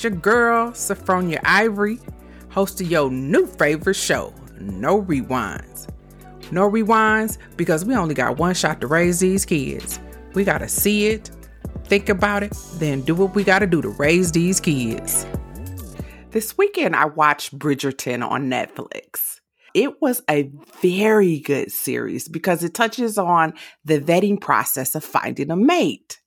It's 0.00 0.04
your 0.04 0.12
girl, 0.18 0.70
Sophronia 0.70 1.40
Ivory, 1.44 1.98
host 2.48 2.80
of 2.80 2.90
your 2.90 3.10
new 3.10 3.46
favorite 3.46 3.96
show, 3.96 4.32
No 4.58 5.02
Rewinds. 5.02 5.90
No 6.50 6.70
Rewinds 6.70 7.36
because 7.58 7.84
we 7.84 7.94
only 7.94 8.14
got 8.14 8.38
one 8.38 8.54
shot 8.54 8.80
to 8.80 8.86
raise 8.86 9.20
these 9.20 9.44
kids. 9.44 10.00
We 10.32 10.42
gotta 10.42 10.70
see 10.70 11.08
it, 11.08 11.30
think 11.84 12.08
about 12.08 12.42
it, 12.42 12.56
then 12.76 13.02
do 13.02 13.14
what 13.14 13.34
we 13.34 13.44
gotta 13.44 13.66
do 13.66 13.82
to 13.82 13.90
raise 13.90 14.32
these 14.32 14.58
kids. 14.58 15.26
This 16.30 16.56
weekend, 16.56 16.96
I 16.96 17.04
watched 17.04 17.58
Bridgerton 17.58 18.26
on 18.26 18.48
Netflix. 18.48 19.40
It 19.74 20.00
was 20.00 20.22
a 20.30 20.50
very 20.80 21.40
good 21.40 21.70
series 21.70 22.26
because 22.26 22.64
it 22.64 22.72
touches 22.72 23.18
on 23.18 23.52
the 23.84 24.00
vetting 24.00 24.40
process 24.40 24.94
of 24.94 25.04
finding 25.04 25.50
a 25.50 25.56
mate. 25.56 26.19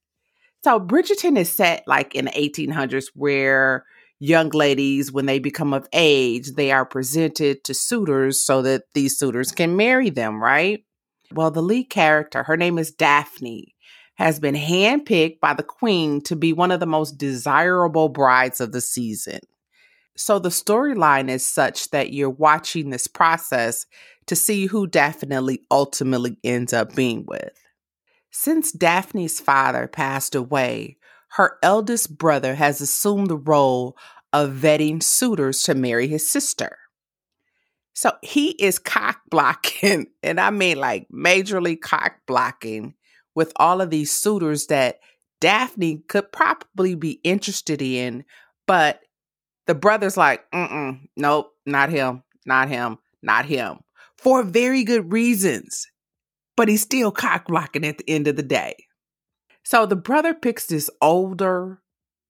So 0.64 0.80
Bridgerton 0.80 1.38
is 1.38 1.52
set 1.52 1.84
like 1.88 2.16
in 2.16 2.26
the 2.26 2.32
1800s 2.32 3.08
where 3.16 3.86
young 4.20 4.50
ladies, 4.50 5.12
when 5.12 5.26
they 5.26 5.40
become 5.40 5.74
of 5.74 5.88
age, 5.92 6.54
they 6.54 6.72
are 6.72 6.86
presented 6.86 7.66
to 7.66 7.74
suitors 7.74 8.42
so 8.42 8.62
that 8.62 8.84
these 8.94 9.18
suitors 9.18 9.52
can 9.52 9.76
marry 9.76 10.10
them, 10.10 10.42
right? 10.42 10.86
Well, 11.34 11.52
the 11.52 11.62
lead 11.62 11.90
character, 11.90 12.44
her 12.44 12.56
name 12.56 12.78
is 12.78 12.92
Daphne, 12.92 13.76
has 14.16 14.40
been 14.40 14.56
handpicked 14.56 15.42
by 15.42 15.54
the 15.54 15.64
queen 15.64 16.22
to 16.22 16.36
be 16.36 16.54
one 16.54 16.72
of 16.72 16.80
the 16.80 16.86
most 16.86 17.18
desirable 17.18 18.08
brides 18.08 18.62
of 18.62 18.72
the 18.72 18.82
season. 18.82 19.40
So 20.16 20.40
the 20.40 20.50
storyline 20.50 21.28
is 21.28 21.46
such 21.46 21.90
that 21.90 22.14
you're 22.14 22.30
watching 22.30 22.90
this 22.90 23.08
process 23.08 23.86
to 24.28 24.36
see 24.36 24.68
who 24.68 24.88
Daphne 24.88 25.60
ultimately 25.70 26.38
ends 26.44 26.72
up 26.72 26.96
being 26.96 27.26
with. 27.28 27.63
Since 28.36 28.72
Daphne's 28.72 29.40
father 29.40 29.88
passed 29.88 30.34
away, 30.34 30.98
her 31.34 31.60
eldest 31.62 32.18
brother 32.18 32.56
has 32.56 32.82
assumed 32.82 33.28
the 33.28 33.38
role 33.38 33.96
of 34.34 34.54
vetting 34.54 35.04
suitors 35.04 35.62
to 35.64 35.76
marry 35.76 36.08
his 36.08 36.28
sister. 36.28 36.80
So 37.94 38.12
he 38.24 38.50
is 38.54 38.80
cock 38.80 39.22
blocking, 39.30 40.08
and 40.24 40.40
I 40.40 40.50
mean 40.50 40.78
like 40.78 41.08
majorly 41.14 41.80
cock 41.80 42.16
blocking 42.26 42.96
with 43.36 43.54
all 43.58 43.82
of 43.82 43.92
these 43.92 44.12
suitors 44.12 44.66
that 44.68 45.00
Daphne 45.40 46.00
could 46.08 46.32
probably 46.32 46.96
be 46.96 47.20
interested 47.24 47.84
in, 47.84 48.26
but 48.66 49.02
the 49.68 49.76
brother's 49.76 50.18
like, 50.18 50.50
mm 50.52 51.02
nope, 51.16 51.52
not 51.68 51.90
him, 51.90 52.24
not 52.48 52.68
him, 52.68 52.98
not 53.22 53.46
him, 53.46 53.78
for 54.18 54.42
very 54.42 54.84
good 54.84 55.12
reasons 55.12 55.88
but 56.56 56.68
he's 56.68 56.82
still 56.82 57.12
cock 57.12 57.48
blocking 57.48 57.86
at 57.86 57.98
the 57.98 58.10
end 58.10 58.28
of 58.28 58.36
the 58.36 58.44
day. 58.44 58.76
So 59.64 59.86
the 59.86 59.96
brother 59.96 60.34
picks 60.34 60.66
this 60.66 60.90
older, 61.02 61.82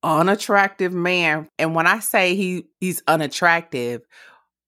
unattractive 0.04 0.94
man. 0.94 1.50
And 1.58 1.76
when 1.76 1.88
I 1.88 2.00
say 2.00 2.36
he 2.36 2.66
he's 2.80 3.02
unattractive, 3.08 4.02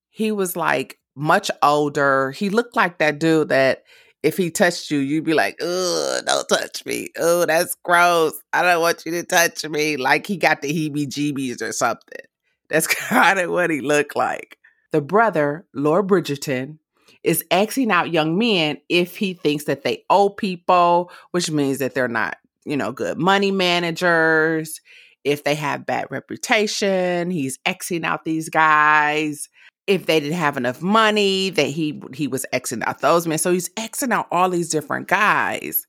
he 0.09 0.31
was 0.31 0.55
like 0.55 0.99
much 1.15 1.51
older. 1.61 2.31
He 2.31 2.49
looked 2.49 2.75
like 2.75 2.97
that 2.97 3.19
dude 3.19 3.49
that 3.49 3.83
if 4.23 4.37
he 4.37 4.49
touched 4.49 4.89
you, 4.89 4.97
you'd 4.99 5.23
be 5.23 5.35
like, 5.35 5.61
"Ugh, 5.61 6.25
don't 6.25 6.49
touch 6.49 6.83
me. 6.85 7.09
Oh, 7.17 7.45
that's 7.45 7.75
gross. 7.83 8.33
I 8.53 8.63
don't 8.63 8.81
want 8.81 9.05
you 9.05 9.11
to 9.11 9.23
touch 9.23 9.63
me." 9.65 9.97
Like 9.97 10.25
he 10.25 10.37
got 10.37 10.61
the 10.61 10.69
heebie-jeebies 10.73 11.61
or 11.61 11.71
something. 11.71 12.25
That's 12.69 12.87
kind 13.09 13.39
of 13.39 13.51
what 13.51 13.69
he 13.69 13.81
looked 13.81 14.15
like. 14.15 14.57
The 14.91 15.01
brother, 15.01 15.65
Lord 15.73 16.07
Bridgerton, 16.07 16.79
is 17.25 17.43
Xing 17.49 17.91
out 17.91 18.11
young 18.11 18.37
men 18.37 18.77
if 18.87 19.17
he 19.17 19.33
thinks 19.33 19.65
that 19.65 19.83
they 19.83 20.03
owe 20.09 20.29
people, 20.29 21.11
which 21.31 21.49
means 21.49 21.79
that 21.79 21.95
they're 21.95 22.07
not, 22.07 22.37
you 22.65 22.77
know, 22.77 22.91
good 22.91 23.17
money 23.17 23.51
managers. 23.51 24.79
If 25.23 25.43
they 25.43 25.55
have 25.55 25.87
bad 25.87 26.07
reputation, 26.11 27.31
he's 27.31 27.57
Xing 27.65 28.05
out 28.05 28.25
these 28.25 28.49
guys. 28.49 29.49
If 29.87 30.05
they 30.05 30.19
didn't 30.19 30.37
have 30.37 30.55
enough 30.55 30.81
money, 30.81 31.49
that 31.51 31.67
he 31.67 32.01
he 32.13 32.27
was 32.27 32.45
Xing 32.53 32.83
out 32.85 33.01
those 33.01 33.25
men. 33.25 33.39
So 33.39 33.51
he's 33.51 33.69
Xing 33.69 34.13
out 34.13 34.27
all 34.31 34.49
these 34.49 34.69
different 34.69 35.07
guys 35.07 35.87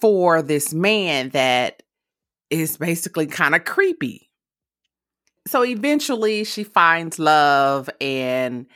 for 0.00 0.40
this 0.40 0.72
man 0.72 1.30
that 1.30 1.82
is 2.48 2.76
basically 2.76 3.26
kind 3.26 3.56
of 3.56 3.64
creepy. 3.64 4.30
So 5.48 5.64
eventually 5.64 6.44
she 6.44 6.64
finds 6.64 7.18
love 7.18 7.88
and 8.00 8.66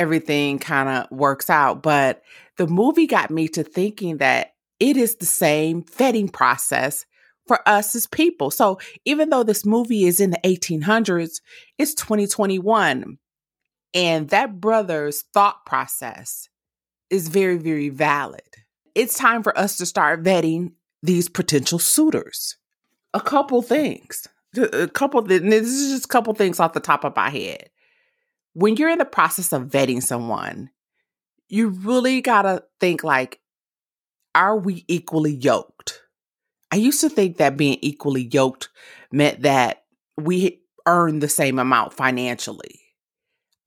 everything 0.00 0.58
kind 0.58 0.88
of 0.88 1.10
works 1.10 1.50
out. 1.50 1.82
But 1.82 2.22
the 2.56 2.66
movie 2.66 3.06
got 3.06 3.30
me 3.30 3.48
to 3.48 3.62
thinking 3.62 4.16
that 4.16 4.54
it 4.80 4.96
is 4.96 5.16
the 5.16 5.26
same 5.26 5.82
vetting 5.82 6.32
process 6.32 7.04
for 7.46 7.60
us 7.68 7.94
as 7.94 8.06
people. 8.06 8.50
So 8.50 8.78
even 9.04 9.28
though 9.28 9.42
this 9.42 9.66
movie 9.66 10.04
is 10.04 10.18
in 10.18 10.30
the 10.30 10.40
1800s, 10.42 11.42
it's 11.76 11.94
2021. 11.94 13.18
And 13.92 14.28
that 14.30 14.58
brother's 14.58 15.22
thought 15.34 15.66
process 15.66 16.48
is 17.10 17.28
very, 17.28 17.58
very 17.58 17.90
valid. 17.90 18.40
It's 18.94 19.18
time 19.18 19.42
for 19.42 19.56
us 19.58 19.76
to 19.76 19.86
start 19.86 20.22
vetting 20.22 20.72
these 21.02 21.28
potential 21.28 21.78
suitors. 21.78 22.56
A 23.12 23.20
couple 23.20 23.60
things. 23.60 24.26
A 24.56 24.88
couple, 24.88 25.20
this 25.22 25.42
is 25.42 25.92
just 25.92 26.04
a 26.06 26.08
couple 26.08 26.32
things 26.34 26.58
off 26.58 26.72
the 26.72 26.80
top 26.80 27.04
of 27.04 27.14
my 27.14 27.28
head 27.28 27.68
when 28.52 28.76
you're 28.76 28.90
in 28.90 28.98
the 28.98 29.04
process 29.04 29.52
of 29.52 29.68
vetting 29.68 30.02
someone, 30.02 30.70
you 31.48 31.68
really 31.68 32.20
got 32.20 32.42
to 32.42 32.64
think 32.78 33.04
like, 33.04 33.40
are 34.34 34.56
we 34.56 34.84
equally 34.88 35.34
yoked? 35.34 36.02
I 36.70 36.76
used 36.76 37.00
to 37.00 37.08
think 37.08 37.38
that 37.38 37.56
being 37.56 37.78
equally 37.80 38.28
yoked 38.32 38.68
meant 39.10 39.42
that 39.42 39.84
we 40.16 40.62
earn 40.86 41.18
the 41.18 41.28
same 41.28 41.58
amount 41.58 41.94
financially. 41.94 42.80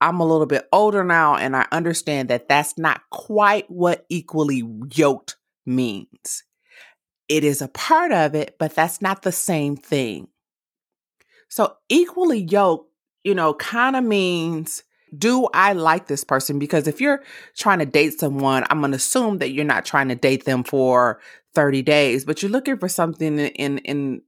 I'm 0.00 0.20
a 0.20 0.26
little 0.26 0.46
bit 0.46 0.68
older 0.72 1.04
now 1.04 1.36
and 1.36 1.56
I 1.56 1.66
understand 1.70 2.28
that 2.28 2.48
that's 2.48 2.76
not 2.78 3.02
quite 3.10 3.70
what 3.70 4.04
equally 4.08 4.62
yoked 4.94 5.36
means. 5.66 6.44
It 7.28 7.44
is 7.44 7.62
a 7.62 7.68
part 7.68 8.12
of 8.12 8.34
it, 8.34 8.56
but 8.58 8.74
that's 8.74 9.00
not 9.00 9.22
the 9.22 9.32
same 9.32 9.76
thing. 9.76 10.28
So, 11.48 11.76
equally 11.88 12.40
yoked 12.42 12.93
you 13.24 13.34
know, 13.34 13.54
kind 13.54 13.96
of 13.96 14.04
means 14.04 14.84
do 15.16 15.48
I 15.54 15.72
like 15.72 16.06
this 16.06 16.24
person? 16.24 16.58
Because 16.58 16.88
if 16.88 17.00
you're 17.00 17.22
trying 17.56 17.78
to 17.78 17.86
date 17.86 18.18
someone, 18.18 18.64
I'm 18.68 18.80
going 18.80 18.92
to 18.92 18.96
assume 18.96 19.38
that 19.38 19.50
you're 19.50 19.64
not 19.64 19.84
trying 19.84 20.08
to 20.08 20.14
date 20.14 20.44
them 20.44 20.64
for 20.64 21.20
30 21.54 21.82
days, 21.82 22.24
but 22.24 22.42
you're 22.42 22.50
looking 22.50 22.78
for 22.78 22.88
something 22.88 23.38
in, 23.38 23.78
in, 23.78 24.22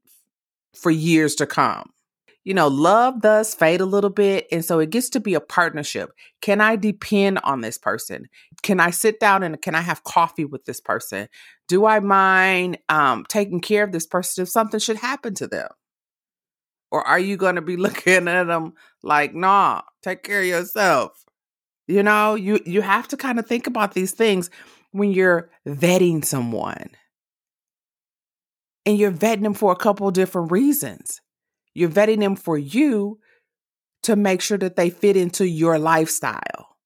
for 0.74 0.90
years 0.90 1.34
to 1.36 1.46
come. 1.46 1.90
You 2.44 2.54
know, 2.54 2.68
love 2.68 3.22
does 3.22 3.54
fade 3.54 3.80
a 3.80 3.86
little 3.86 4.10
bit. 4.10 4.46
And 4.52 4.64
so 4.64 4.78
it 4.78 4.90
gets 4.90 5.08
to 5.10 5.20
be 5.20 5.34
a 5.34 5.40
partnership. 5.40 6.12
Can 6.40 6.60
I 6.60 6.76
depend 6.76 7.40
on 7.42 7.60
this 7.60 7.76
person? 7.76 8.28
Can 8.62 8.78
I 8.78 8.90
sit 8.90 9.18
down 9.18 9.42
and 9.42 9.60
can 9.60 9.74
I 9.74 9.80
have 9.80 10.04
coffee 10.04 10.44
with 10.44 10.64
this 10.64 10.80
person? 10.80 11.28
Do 11.66 11.86
I 11.86 11.98
mind 11.98 12.78
um, 12.88 13.26
taking 13.28 13.60
care 13.60 13.82
of 13.82 13.90
this 13.90 14.06
person 14.06 14.42
if 14.42 14.48
something 14.48 14.78
should 14.78 14.98
happen 14.98 15.34
to 15.34 15.48
them? 15.48 15.66
Or 16.90 17.06
are 17.06 17.18
you 17.18 17.36
going 17.36 17.56
to 17.56 17.62
be 17.62 17.76
looking 17.76 18.28
at 18.28 18.44
them 18.44 18.74
like, 19.02 19.34
nah, 19.34 19.82
take 20.02 20.22
care 20.22 20.40
of 20.40 20.46
yourself? 20.46 21.24
You 21.88 22.02
know, 22.02 22.34
you, 22.34 22.60
you 22.66 22.82
have 22.82 23.08
to 23.08 23.16
kind 23.16 23.38
of 23.38 23.46
think 23.46 23.66
about 23.66 23.94
these 23.94 24.12
things 24.12 24.50
when 24.90 25.12
you're 25.12 25.50
vetting 25.66 26.24
someone. 26.24 26.90
And 28.84 28.98
you're 28.98 29.12
vetting 29.12 29.42
them 29.42 29.54
for 29.54 29.72
a 29.72 29.76
couple 29.76 30.10
different 30.10 30.52
reasons. 30.52 31.20
You're 31.74 31.90
vetting 31.90 32.20
them 32.20 32.36
for 32.36 32.56
you 32.56 33.18
to 34.04 34.16
make 34.16 34.40
sure 34.40 34.58
that 34.58 34.76
they 34.76 34.90
fit 34.90 35.16
into 35.16 35.46
your 35.46 35.78
lifestyle. 35.78 36.76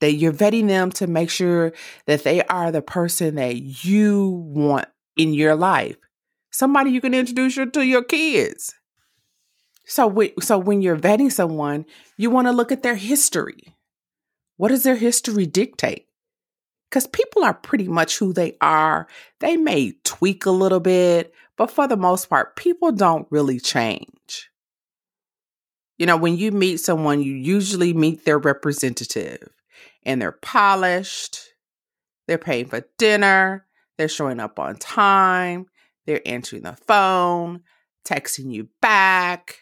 That 0.00 0.14
you're 0.14 0.32
vetting 0.32 0.66
them 0.66 0.90
to 0.92 1.06
make 1.06 1.30
sure 1.30 1.72
that 2.06 2.24
they 2.24 2.42
are 2.42 2.72
the 2.72 2.82
person 2.82 3.36
that 3.36 3.84
you 3.84 4.28
want 4.28 4.88
in 5.16 5.32
your 5.32 5.54
life 5.54 5.96
somebody 6.54 6.92
you 6.92 7.00
can 7.00 7.14
introduce 7.14 7.56
you 7.56 7.66
to 7.66 7.84
your 7.84 8.04
kids. 8.04 8.74
So, 9.86 10.30
so 10.40 10.56
when 10.56 10.82
you're 10.82 10.96
vetting 10.96 11.30
someone, 11.30 11.84
you 12.16 12.30
want 12.30 12.46
to 12.46 12.52
look 12.52 12.70
at 12.70 12.82
their 12.82 12.94
history. 12.94 13.76
What 14.56 14.68
does 14.68 14.84
their 14.84 14.94
history 14.94 15.46
dictate? 15.46 16.06
Because 16.88 17.08
people 17.08 17.42
are 17.42 17.54
pretty 17.54 17.88
much 17.88 18.18
who 18.18 18.32
they 18.32 18.56
are. 18.60 19.08
They 19.40 19.56
may 19.56 19.94
tweak 20.04 20.46
a 20.46 20.52
little 20.52 20.78
bit, 20.78 21.34
but 21.56 21.72
for 21.72 21.88
the 21.88 21.96
most 21.96 22.30
part, 22.30 22.54
people 22.54 22.92
don't 22.92 23.26
really 23.30 23.58
change. 23.58 24.48
You 25.98 26.06
know, 26.06 26.16
when 26.16 26.36
you 26.36 26.52
meet 26.52 26.78
someone, 26.78 27.20
you 27.20 27.32
usually 27.32 27.92
meet 27.92 28.24
their 28.24 28.38
representative 28.38 29.48
and 30.04 30.22
they're 30.22 30.32
polished, 30.32 31.40
they're 32.28 32.38
paying 32.38 32.66
for 32.66 32.84
dinner, 32.96 33.66
they're 33.98 34.08
showing 34.08 34.38
up 34.38 34.60
on 34.60 34.76
time, 34.76 35.66
they're 36.06 36.26
answering 36.26 36.62
the 36.62 36.76
phone, 36.76 37.60
texting 38.06 38.52
you 38.52 38.68
back. 38.80 39.60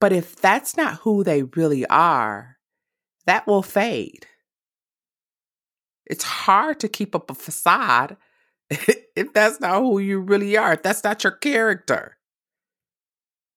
But 0.00 0.12
if 0.12 0.36
that's 0.36 0.76
not 0.76 1.00
who 1.00 1.24
they 1.24 1.42
really 1.42 1.86
are, 1.86 2.56
that 3.26 3.46
will 3.46 3.62
fade. 3.62 4.26
It's 6.06 6.24
hard 6.24 6.80
to 6.80 6.88
keep 6.88 7.14
up 7.14 7.30
a 7.30 7.34
facade 7.34 8.16
if 8.70 9.32
that's 9.32 9.60
not 9.60 9.80
who 9.80 9.98
you 9.98 10.18
really 10.20 10.56
are, 10.56 10.74
if 10.74 10.82
that's 10.82 11.04
not 11.04 11.22
your 11.22 11.32
character. 11.32 12.16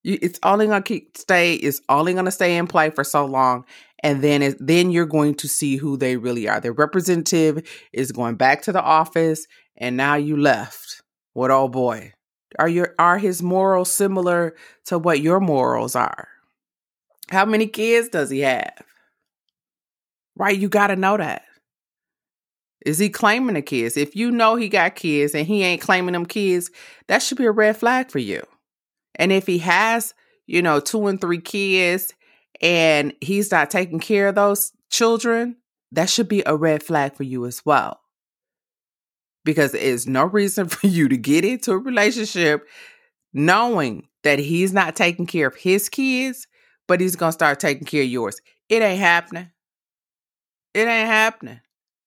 it's 0.04 0.40
only 0.44 0.68
gonna 0.68 0.82
keep 0.82 1.18
stay. 1.18 1.56
It's 1.56 1.82
only 1.90 2.14
gonna 2.14 2.32
stay 2.32 2.56
in 2.58 2.68
play 2.68 2.90
for 2.92 3.04
so 3.04 3.26
long, 3.26 3.66
and 4.04 4.24
then 4.24 4.42
it, 4.42 4.58
then 4.60 4.92
you're 4.92 5.06
going 5.06 5.36
to 5.36 5.48
see 5.48 5.78
who 5.78 5.98
they 5.98 6.18
really 6.18 6.48
are. 6.48 6.62
Their 6.62 6.74
representative 6.74 7.68
is 7.92 8.12
going 8.12 8.36
back 8.36 8.62
to 8.64 8.72
the 8.72 8.82
office, 8.82 9.48
and 9.78 9.98
now 9.98 10.16
you 10.16 10.38
left. 10.38 11.02
What 11.40 11.52
old 11.52 11.72
boy? 11.72 12.12
Are 12.60 12.68
your 12.68 12.94
are 13.00 13.18
his 13.18 13.42
morals 13.42 13.90
similar 13.90 14.58
to 14.88 15.00
what 15.00 15.22
your 15.22 15.40
morals 15.40 15.96
are? 15.96 16.28
How 17.30 17.46
many 17.46 17.66
kids 17.66 18.10
does 18.10 18.30
he 18.30 18.42
have? 18.42 18.84
Right, 20.36 20.60
you 20.60 20.68
got 20.68 20.88
to 20.88 20.98
know 20.98 21.16
that. 21.16 21.44
Is 22.86 23.00
he 23.00 23.08
claiming 23.08 23.54
the 23.54 23.62
kids? 23.62 23.96
If 23.96 24.18
you 24.18 24.32
know 24.32 24.58
he 24.58 24.68
got 24.68 24.96
kids 24.96 25.34
and 25.34 25.48
he 25.48 25.64
ain't 25.64 25.82
claiming 25.82 26.12
them 26.12 26.26
kids, 26.26 26.72
that 27.08 27.24
should 27.24 27.38
be 27.38 27.46
a 27.46 27.52
red 27.52 27.78
flag 27.78 28.12
for 28.12 28.20
you. 28.20 28.44
And 29.16 29.32
if 29.32 29.48
he 29.48 29.60
has, 29.60 30.14
you 30.46 30.62
know, 30.62 30.82
two 30.82 31.08
and 31.08 31.22
three 31.22 31.40
kids 31.40 32.14
and 32.60 33.14
he's 33.22 33.50
not 33.50 33.72
taking 33.72 34.02
care 34.02 34.28
of 34.28 34.36
those 34.36 34.74
children, 34.92 35.56
that 35.94 36.10
should 36.10 36.28
be 36.28 36.44
a 36.46 36.58
red 36.58 36.84
flag 36.84 37.16
for 37.16 37.24
you 37.24 37.46
as 37.46 37.66
well. 37.66 38.02
Because 39.50 39.72
there's 39.72 40.08
no 40.08 40.26
reason 40.26 40.68
for 40.70 40.88
you 40.88 41.10
to 41.10 41.18
get 41.18 41.44
into 41.44 41.72
a 41.72 41.78
relationship 41.78 42.68
knowing 43.34 44.08
that 44.24 44.40
he's 44.40 44.74
not 44.74 44.96
taking 44.96 45.26
care 45.26 45.48
of 45.48 45.56
his 45.56 45.90
kids, 45.90 46.48
but 46.88 47.00
he's 47.00 47.16
going 47.16 47.30
to 47.30 47.34
start 47.34 47.60
taking 47.60 47.86
care 47.86 48.04
of 48.04 48.10
yours. 48.10 48.40
It 48.68 48.82
ain't 48.82 49.00
happening. 49.00 49.50
It 50.74 50.88
ain't 50.88 51.08
happening. 51.08 51.60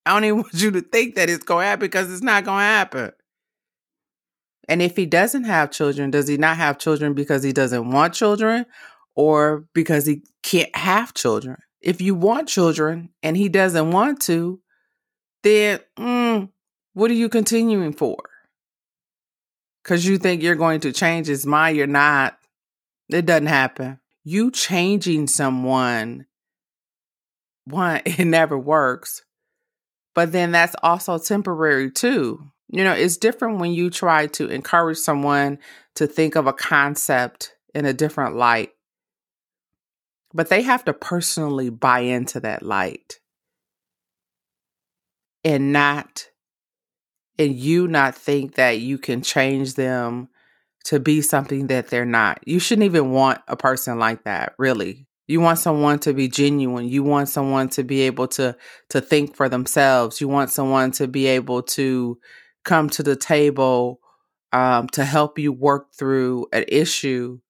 I 0.07 0.15
don't 0.15 0.25
even 0.25 0.37
want 0.43 0.55
you 0.55 0.71
to 0.73 0.83
think 0.83 1.17
that 1.17 1.31
it's 1.31 1.45
going 1.45 1.65
to 1.65 1.69
happen 1.69 1.87
because 1.87 2.13
it's 2.13 2.23
not 2.23 2.45
going 2.45 2.59
to 2.59 2.65
happen. 2.65 3.13
And 4.69 4.81
if 4.81 4.97
he 4.97 5.07
doesn't 5.07 5.45
have 5.45 5.73
children, 5.73 6.11
does 6.11 6.29
he 6.29 6.37
not 6.37 6.57
have 6.57 6.79
children 6.79 7.15
because 7.15 7.43
he 7.43 7.53
doesn't 7.53 7.91
want 7.91 8.15
children 8.15 8.67
or 9.17 9.67
because 9.75 10.07
he 10.07 10.23
can't 10.43 10.75
have 10.77 11.15
children? 11.15 11.57
If 11.81 12.01
you 12.01 12.15
want 12.15 12.49
children 12.49 13.11
and 13.25 13.37
he 13.37 13.49
doesn't 13.49 13.91
want 13.91 14.21
to, 14.23 14.61
then 15.43 15.81
mm, 15.99 16.49
what 16.95 17.11
are 17.11 17.15
you 17.15 17.29
continuing 17.29 17.93
for? 17.93 18.17
Because 19.83 20.07
you 20.07 20.19
think 20.19 20.43
you're 20.43 20.55
going 20.55 20.81
to 20.81 20.93
change 20.93 21.27
his 21.27 21.45
mind, 21.45 21.77
you're 21.77 21.87
not. 21.87 22.39
It 23.09 23.27
doesn't 23.27 23.47
happen. 23.47 23.99
You 24.25 24.51
changing 24.51 25.27
someone, 25.27 26.27
one, 27.65 28.03
it 28.07 28.25
never 28.25 28.59
works. 28.59 29.23
But 30.15 30.33
then 30.33 30.53
that's 30.53 30.77
also 30.83 31.19
temporary 31.19 31.91
too. 31.91 32.45
You 32.69 32.85
know, 32.85 32.93
it's 32.93 33.17
different 33.17 33.59
when 33.59 33.73
you 33.73 33.91
try 33.91 34.27
to 34.29 34.49
encourage 34.49 34.99
someone 34.99 35.59
to 35.97 36.07
think 36.07 36.37
of 36.37 36.47
a 36.47 36.53
concept 36.53 37.55
in 37.75 37.85
a 37.85 37.93
different 37.93 38.37
light, 38.37 38.71
but 40.33 40.49
they 40.49 40.63
have 40.63 40.85
to 40.87 40.93
personally 40.93 41.69
buy 41.69 42.01
into 42.01 42.41
that 42.41 42.63
light 42.63 43.21
and 45.45 45.73
not, 45.73 46.29
and 47.43 47.55
you 47.55 47.89
not 47.89 48.15
think 48.15 48.55
that 48.55 48.79
you 48.81 48.99
can 48.99 49.23
change 49.23 49.75
them 49.75 50.29
to 50.85 50.99
be 50.99 51.21
something 51.23 51.67
that 51.69 51.89
they're 51.89 52.05
not. 52.05 52.41
You 52.47 52.59
shouldn't 52.59 52.87
even 52.87 53.11
want 53.11 53.41
a 53.49 53.57
person 53.57 53.99
like 53.99 54.25
that, 54.25 54.55
really. 54.59 55.07
You 55.29 55.41
want 55.41 55.59
someone 55.59 55.99
to 56.01 56.13
be 56.13 56.29
genuine. 56.29 56.89
You 56.89 57.03
want 57.03 57.29
someone 57.29 57.69
to 57.71 57.85
be 57.85 58.03
able 58.03 58.29
to 58.29 58.57
to 58.91 59.01
think 59.01 59.37
for 59.37 59.49
themselves. 59.49 60.21
You 60.21 60.29
want 60.29 60.51
someone 60.51 60.91
to 60.93 61.07
be 61.07 61.27
able 61.27 61.63
to 61.63 62.19
come 62.65 62.91
to 62.91 63.03
the 63.03 63.17
table 63.17 64.01
um, 64.53 64.89
to 64.89 65.05
help 65.05 65.39
you 65.39 65.53
work 65.53 65.95
through 65.95 66.47
an 66.53 66.65
issue 66.69 67.41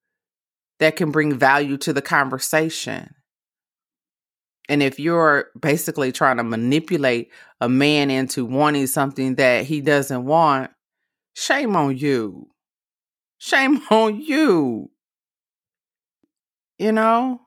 that 0.79 0.97
can 0.97 1.11
bring 1.11 1.39
value 1.39 1.77
to 1.79 1.93
the 1.93 2.03
conversation. 2.03 3.15
And 4.73 4.83
if 4.83 4.99
you're 4.99 5.51
basically 5.61 6.13
trying 6.13 6.39
to 6.39 6.43
manipulate 6.43 7.31
a 7.61 7.69
man 7.69 8.11
into 8.11 8.47
wanting 8.47 8.87
something 8.87 9.35
that 9.35 9.67
he 9.67 9.83
doesn't 9.83 10.25
want, 10.25 10.71
shame 11.35 11.77
on 11.77 11.99
you. 11.99 12.49
Shame 13.37 13.83
on 13.91 14.19
you. 14.19 14.91
You 16.79 16.93
know? 16.93 17.43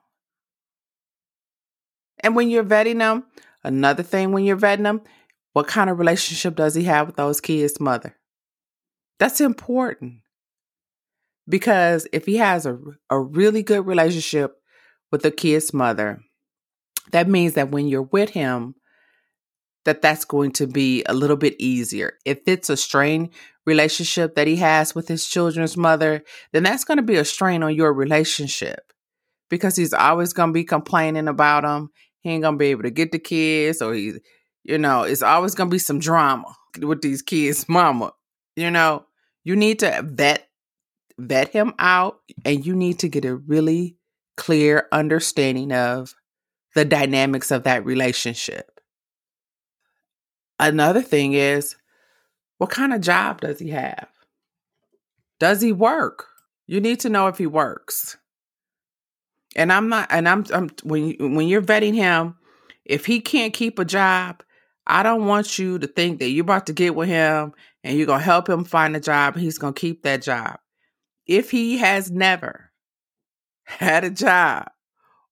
And 2.20 2.36
when 2.36 2.48
you're 2.48 2.62
vetting 2.62 3.00
them, 3.00 3.24
another 3.64 4.04
thing 4.04 4.30
when 4.30 4.44
you're 4.44 4.56
vetting 4.56 4.84
them, 4.84 5.00
what 5.52 5.66
kind 5.66 5.90
of 5.90 5.98
relationship 5.98 6.54
does 6.54 6.76
he 6.76 6.84
have 6.84 7.08
with 7.08 7.16
those 7.16 7.40
kids' 7.40 7.80
mother? 7.80 8.14
That's 9.18 9.40
important. 9.40 10.20
Because 11.48 12.06
if 12.12 12.24
he 12.24 12.36
has 12.36 12.66
a, 12.66 12.78
a 13.10 13.18
really 13.18 13.64
good 13.64 13.84
relationship 13.84 14.58
with 15.10 15.22
the 15.22 15.32
kid's 15.32 15.74
mother, 15.74 16.20
that 17.12 17.28
means 17.28 17.54
that 17.54 17.70
when 17.70 17.88
you're 17.88 18.02
with 18.02 18.30
him, 18.30 18.74
that 19.84 20.02
that's 20.02 20.24
going 20.24 20.52
to 20.52 20.66
be 20.66 21.04
a 21.04 21.14
little 21.14 21.36
bit 21.36 21.54
easier. 21.58 22.14
If 22.24 22.40
it's 22.46 22.68
a 22.68 22.76
strained 22.76 23.30
relationship 23.64 24.34
that 24.34 24.46
he 24.46 24.56
has 24.56 24.94
with 24.94 25.06
his 25.08 25.26
children's 25.26 25.76
mother, 25.76 26.24
then 26.52 26.64
that's 26.64 26.84
going 26.84 26.96
to 26.96 27.02
be 27.02 27.16
a 27.16 27.24
strain 27.24 27.62
on 27.62 27.74
your 27.74 27.92
relationship 27.92 28.92
because 29.48 29.76
he's 29.76 29.92
always 29.92 30.32
going 30.32 30.48
to 30.48 30.54
be 30.54 30.64
complaining 30.64 31.28
about 31.28 31.62
them. 31.62 31.90
He 32.20 32.30
ain't 32.30 32.42
going 32.42 32.54
to 32.54 32.58
be 32.58 32.66
able 32.66 32.82
to 32.82 32.90
get 32.90 33.12
the 33.12 33.20
kids 33.20 33.80
or 33.80 33.94
he's 33.94 34.18
you 34.66 34.78
know, 34.78 35.04
it's 35.04 35.22
always 35.22 35.54
going 35.54 35.70
to 35.70 35.74
be 35.74 35.78
some 35.78 36.00
drama 36.00 36.52
with 36.80 37.00
these 37.00 37.22
kids' 37.22 37.68
mama. 37.68 38.12
You 38.56 38.70
know, 38.70 39.06
you 39.44 39.54
need 39.56 39.78
to 39.80 40.02
vet 40.04 40.48
vet 41.18 41.48
him 41.48 41.72
out 41.78 42.18
and 42.44 42.66
you 42.66 42.74
need 42.74 42.98
to 42.98 43.08
get 43.08 43.24
a 43.24 43.36
really 43.36 43.96
clear 44.36 44.86
understanding 44.92 45.72
of 45.72 46.14
the 46.76 46.84
dynamics 46.84 47.50
of 47.50 47.64
that 47.64 47.86
relationship. 47.86 48.80
Another 50.60 51.00
thing 51.00 51.32
is 51.32 51.74
what 52.58 52.68
kind 52.68 52.92
of 52.92 53.00
job 53.00 53.40
does 53.40 53.58
he 53.58 53.70
have? 53.70 54.08
Does 55.40 55.62
he 55.62 55.72
work? 55.72 56.26
You 56.66 56.80
need 56.80 57.00
to 57.00 57.08
know 57.08 57.28
if 57.28 57.38
he 57.38 57.46
works. 57.46 58.18
And 59.56 59.72
I'm 59.72 59.88
not 59.88 60.08
and 60.10 60.28
I'm, 60.28 60.44
I'm 60.52 60.68
when 60.82 61.08
you, 61.08 61.16
when 61.18 61.48
you're 61.48 61.62
vetting 61.62 61.94
him, 61.94 62.36
if 62.84 63.06
he 63.06 63.20
can't 63.20 63.54
keep 63.54 63.78
a 63.78 63.84
job, 63.84 64.42
I 64.86 65.02
don't 65.02 65.24
want 65.24 65.58
you 65.58 65.78
to 65.78 65.86
think 65.86 66.20
that 66.20 66.28
you're 66.28 66.44
about 66.44 66.66
to 66.66 66.74
get 66.74 66.94
with 66.94 67.08
him 67.08 67.54
and 67.84 67.96
you're 67.96 68.06
to 68.20 68.24
help 68.24 68.50
him 68.50 68.64
find 68.64 68.94
a 68.94 69.00
job 69.00 69.34
and 69.34 69.42
he's 69.42 69.58
to 69.74 69.80
keep 69.80 70.02
that 70.02 70.20
job. 70.20 70.58
If 71.26 71.50
he 71.50 71.78
has 71.78 72.10
never 72.10 72.70
had 73.64 74.04
a 74.04 74.10
job 74.10 74.68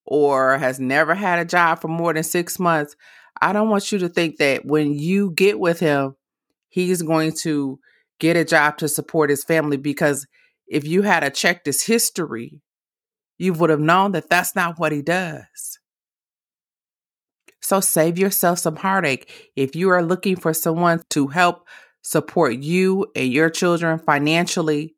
or 0.06 0.58
has 0.58 0.78
never 0.78 1.14
had 1.14 1.38
a 1.38 1.44
job 1.44 1.80
for 1.80 1.88
more 1.88 2.12
than 2.12 2.22
six 2.22 2.58
months, 2.58 2.96
I 3.40 3.52
don't 3.52 3.70
want 3.70 3.90
you 3.90 3.98
to 3.98 4.08
think 4.08 4.36
that 4.38 4.64
when 4.64 4.98
you 4.98 5.32
get 5.32 5.58
with 5.58 5.80
him, 5.80 6.16
he's 6.68 7.02
going 7.02 7.32
to 7.42 7.78
get 8.20 8.36
a 8.36 8.44
job 8.44 8.78
to 8.78 8.88
support 8.88 9.30
his 9.30 9.44
family 9.44 9.76
because 9.76 10.26
if 10.66 10.86
you 10.86 11.02
had 11.02 11.24
a 11.24 11.30
checked 11.30 11.66
his 11.66 11.82
history, 11.82 12.60
you 13.38 13.52
would 13.52 13.70
have 13.70 13.80
known 13.80 14.12
that 14.12 14.30
that's 14.30 14.54
not 14.54 14.78
what 14.78 14.92
he 14.92 15.02
does. 15.02 15.78
So 17.60 17.80
save 17.80 18.18
yourself 18.18 18.58
some 18.58 18.76
heartache. 18.76 19.50
If 19.56 19.74
you 19.74 19.88
are 19.90 20.02
looking 20.02 20.36
for 20.36 20.52
someone 20.52 21.02
to 21.10 21.28
help 21.28 21.66
support 22.02 22.56
you 22.56 23.06
and 23.16 23.32
your 23.32 23.50
children 23.50 23.98
financially, 23.98 24.94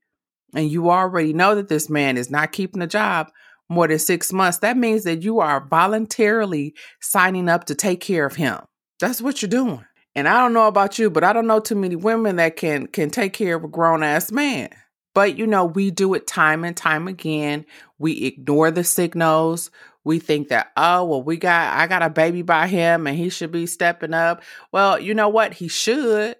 and 0.54 0.70
you 0.70 0.90
already 0.90 1.32
know 1.32 1.54
that 1.54 1.68
this 1.68 1.88
man 1.88 2.16
is 2.16 2.30
not 2.30 2.52
keeping 2.52 2.82
a 2.82 2.86
job 2.86 3.28
more 3.68 3.88
than 3.88 3.98
six 3.98 4.32
months, 4.32 4.58
that 4.58 4.76
means 4.76 5.04
that 5.04 5.22
you 5.22 5.40
are 5.40 5.66
voluntarily 5.68 6.74
signing 7.00 7.48
up 7.48 7.64
to 7.64 7.74
take 7.74 8.00
care 8.00 8.26
of 8.26 8.36
him. 8.36 8.58
That's 9.00 9.20
what 9.20 9.42
you're 9.42 9.48
doing. 9.48 9.84
And 10.14 10.28
I 10.28 10.40
don't 10.40 10.54
know 10.54 10.68
about 10.68 10.98
you, 10.98 11.10
but 11.10 11.24
I 11.24 11.32
don't 11.32 11.46
know 11.46 11.60
too 11.60 11.74
many 11.74 11.96
women 11.96 12.36
that 12.36 12.56
can 12.56 12.86
can 12.86 13.10
take 13.10 13.32
care 13.32 13.56
of 13.56 13.64
a 13.64 13.68
grown 13.68 14.02
ass 14.02 14.32
man. 14.32 14.70
But 15.14 15.36
you 15.36 15.46
know, 15.46 15.64
we 15.64 15.90
do 15.90 16.14
it 16.14 16.26
time 16.26 16.64
and 16.64 16.76
time 16.76 17.06
again. 17.08 17.66
We 17.98 18.24
ignore 18.24 18.70
the 18.70 18.84
signals 18.84 19.70
we 20.06 20.20
think 20.20 20.48
that 20.48 20.70
oh 20.76 21.04
well 21.04 21.22
we 21.22 21.36
got 21.36 21.76
i 21.76 21.88
got 21.88 22.00
a 22.00 22.08
baby 22.08 22.40
by 22.40 22.68
him 22.68 23.08
and 23.08 23.18
he 23.18 23.28
should 23.28 23.50
be 23.50 23.66
stepping 23.66 24.14
up 24.14 24.40
well 24.70 24.98
you 25.00 25.12
know 25.12 25.28
what 25.28 25.52
he 25.52 25.66
should 25.66 26.36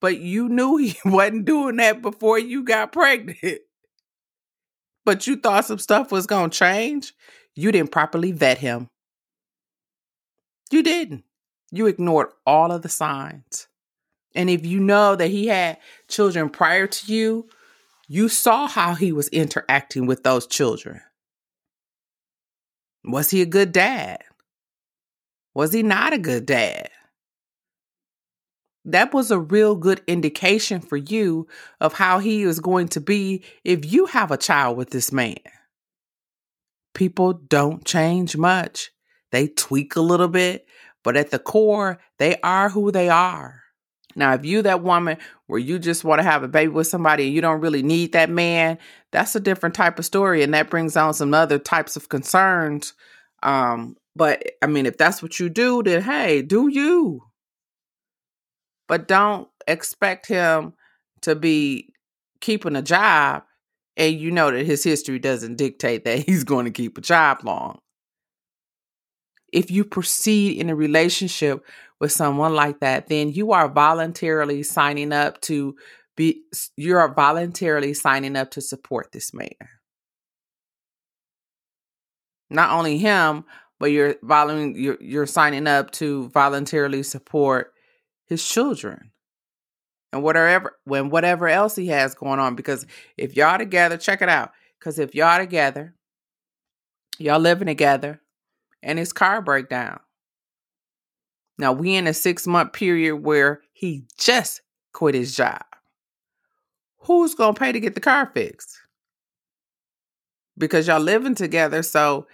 but 0.00 0.18
you 0.18 0.48
knew 0.48 0.76
he 0.78 0.96
wasn't 1.04 1.44
doing 1.44 1.76
that 1.76 2.00
before 2.00 2.38
you 2.38 2.64
got 2.64 2.90
pregnant 2.90 3.60
but 5.04 5.26
you 5.26 5.36
thought 5.36 5.64
some 5.64 5.78
stuff 5.78 6.12
was 6.12 6.26
going 6.26 6.50
to 6.50 6.58
change? 6.58 7.12
You 7.54 7.72
didn't 7.72 7.92
properly 7.92 8.32
vet 8.32 8.58
him. 8.58 8.88
You 10.70 10.82
didn't. 10.82 11.24
You 11.70 11.86
ignored 11.86 12.28
all 12.46 12.72
of 12.72 12.82
the 12.82 12.88
signs. 12.88 13.68
And 14.34 14.50
if 14.50 14.66
you 14.66 14.80
know 14.80 15.14
that 15.16 15.28
he 15.28 15.46
had 15.46 15.78
children 16.08 16.50
prior 16.50 16.86
to 16.86 17.12
you 17.12 17.48
you 18.08 18.28
saw 18.28 18.68
how 18.68 18.94
he 18.94 19.12
was 19.12 19.28
interacting 19.28 20.06
with 20.06 20.22
those 20.22 20.46
children. 20.46 21.00
Was 23.04 23.30
he 23.30 23.42
a 23.42 23.46
good 23.46 23.72
dad? 23.72 24.22
Was 25.54 25.72
he 25.72 25.82
not 25.82 26.12
a 26.12 26.18
good 26.18 26.46
dad? 26.46 26.90
That 28.84 29.14
was 29.14 29.30
a 29.30 29.38
real 29.38 29.74
good 29.76 30.02
indication 30.06 30.80
for 30.80 30.96
you 30.96 31.46
of 31.80 31.94
how 31.94 32.18
he 32.18 32.42
is 32.42 32.60
going 32.60 32.88
to 32.88 33.00
be 33.00 33.42
if 33.64 33.90
you 33.90 34.06
have 34.06 34.30
a 34.30 34.36
child 34.36 34.76
with 34.76 34.90
this 34.90 35.12
man. 35.12 35.36
People 36.94 37.32
don't 37.32 37.84
change 37.84 38.36
much. 38.36 38.90
They 39.32 39.48
tweak 39.48 39.96
a 39.96 40.00
little 40.00 40.28
bit, 40.28 40.66
but 41.02 41.16
at 41.16 41.30
the 41.30 41.38
core, 41.38 41.98
they 42.18 42.36
are 42.42 42.68
who 42.68 42.92
they 42.92 43.08
are. 43.08 43.62
Now, 44.16 44.34
if 44.34 44.44
you 44.44 44.62
that 44.62 44.82
woman 44.82 45.18
where 45.46 45.58
you 45.58 45.78
just 45.78 46.04
want 46.04 46.20
to 46.20 46.24
have 46.24 46.42
a 46.42 46.48
baby 46.48 46.68
with 46.68 46.86
somebody 46.86 47.24
and 47.26 47.34
you 47.34 47.40
don't 47.40 47.60
really 47.60 47.82
need 47.82 48.12
that 48.12 48.30
man, 48.30 48.78
that's 49.10 49.34
a 49.34 49.40
different 49.40 49.74
type 49.74 49.98
of 49.98 50.04
story, 50.04 50.42
and 50.42 50.54
that 50.54 50.70
brings 50.70 50.96
on 50.96 51.14
some 51.14 51.34
other 51.34 51.58
types 51.58 51.96
of 51.96 52.08
concerns. 52.08 52.94
Um, 53.42 53.96
but 54.14 54.44
I 54.62 54.66
mean, 54.66 54.86
if 54.86 54.96
that's 54.96 55.22
what 55.22 55.40
you 55.40 55.48
do, 55.48 55.82
then 55.82 56.02
hey, 56.02 56.42
do 56.42 56.68
you? 56.68 57.22
But 58.88 59.08
don't 59.08 59.48
expect 59.66 60.26
him 60.26 60.74
to 61.22 61.34
be 61.34 61.92
keeping 62.40 62.76
a 62.76 62.82
job 62.82 63.44
and 63.96 64.18
you 64.18 64.30
know 64.30 64.50
that 64.50 64.66
his 64.66 64.82
history 64.82 65.18
doesn't 65.18 65.56
dictate 65.56 66.04
that 66.04 66.24
he's 66.26 66.44
going 66.44 66.64
to 66.64 66.70
keep 66.70 66.98
a 66.98 67.00
job 67.00 67.44
long. 67.44 67.78
If 69.52 69.70
you 69.70 69.84
proceed 69.84 70.58
in 70.58 70.68
a 70.68 70.74
relationship 70.74 71.64
with 72.00 72.10
someone 72.10 72.54
like 72.54 72.80
that, 72.80 73.06
then 73.06 73.30
you 73.30 73.52
are 73.52 73.68
voluntarily 73.68 74.62
signing 74.64 75.12
up 75.12 75.40
to 75.42 75.76
be 76.16 76.42
you 76.76 76.96
are 76.96 77.12
voluntarily 77.12 77.94
signing 77.94 78.36
up 78.36 78.50
to 78.52 78.60
support 78.60 79.12
this 79.12 79.32
man. 79.32 79.48
Not 82.50 82.70
only 82.70 82.98
him, 82.98 83.44
but 83.78 83.90
you're 83.92 84.14
following 84.26 84.76
you're, 84.76 84.98
you're 85.00 85.26
signing 85.26 85.66
up 85.66 85.92
to 85.92 86.28
voluntarily 86.30 87.02
support 87.02 87.73
his 88.34 88.46
children 88.46 89.10
and 90.12 90.22
whatever 90.22 90.76
when 90.84 91.10
whatever 91.10 91.48
else 91.48 91.76
he 91.76 91.86
has 91.88 92.14
going 92.14 92.40
on 92.40 92.54
because 92.54 92.84
if 93.16 93.36
y'all 93.36 93.58
together 93.58 93.96
check 93.96 94.20
it 94.22 94.28
out 94.28 94.50
because 94.78 94.98
if 94.98 95.14
y'all 95.14 95.38
together 95.38 95.94
y'all 97.18 97.38
living 97.38 97.66
together 97.66 98.20
and 98.82 98.98
his 98.98 99.12
car 99.12 99.40
break 99.40 99.68
down. 99.68 99.98
Now 101.58 101.72
we 101.72 101.94
in 101.94 102.06
a 102.06 102.14
six 102.14 102.46
month 102.46 102.72
period 102.72 103.16
where 103.16 103.62
he 103.72 104.04
just 104.18 104.60
quit 104.92 105.14
his 105.14 105.34
job. 105.34 105.62
Who's 106.98 107.34
gonna 107.34 107.54
pay 107.54 107.72
to 107.72 107.80
get 107.80 107.94
the 107.94 108.00
car 108.00 108.30
fixed? 108.32 108.78
Because 110.56 110.86
y'all 110.86 111.00
living 111.00 111.34
together 111.34 111.82
so 111.82 112.26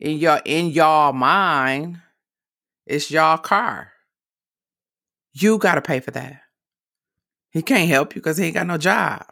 in 0.00 0.18
your 0.18 0.40
in 0.44 0.70
y'all 0.70 1.12
mind 1.12 2.00
it's 2.86 3.10
y'all 3.10 3.38
car 3.38 3.91
you 5.32 5.58
got 5.58 5.76
to 5.76 5.82
pay 5.82 6.00
for 6.00 6.10
that. 6.12 6.40
He 7.50 7.62
can't 7.62 7.88
help 7.88 8.14
you 8.14 8.20
because 8.20 8.38
he 8.38 8.46
ain't 8.46 8.54
got 8.54 8.66
no 8.66 8.78
job. 8.78 9.24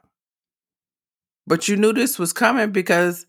But 1.47 1.69
you 1.69 1.77
knew 1.77 1.93
this 1.93 2.19
was 2.19 2.33
coming 2.33 2.71
because 2.71 3.27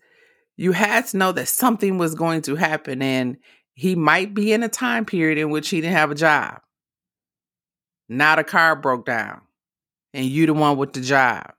you 0.56 0.72
had 0.72 1.06
to 1.08 1.16
know 1.16 1.32
that 1.32 1.48
something 1.48 1.98
was 1.98 2.14
going 2.14 2.42
to 2.42 2.56
happen 2.56 3.02
and 3.02 3.38
he 3.74 3.94
might 3.94 4.34
be 4.34 4.52
in 4.52 4.62
a 4.62 4.68
time 4.68 5.04
period 5.04 5.38
in 5.38 5.50
which 5.50 5.70
he 5.70 5.80
didn't 5.80 5.96
have 5.96 6.10
a 6.10 6.14
job. 6.14 6.60
Not 8.08 8.38
a 8.38 8.44
car 8.44 8.76
broke 8.76 9.06
down 9.06 9.40
and 10.12 10.26
you 10.26 10.46
the 10.46 10.54
one 10.54 10.76
with 10.76 10.92
the 10.92 11.00
job. 11.00 11.52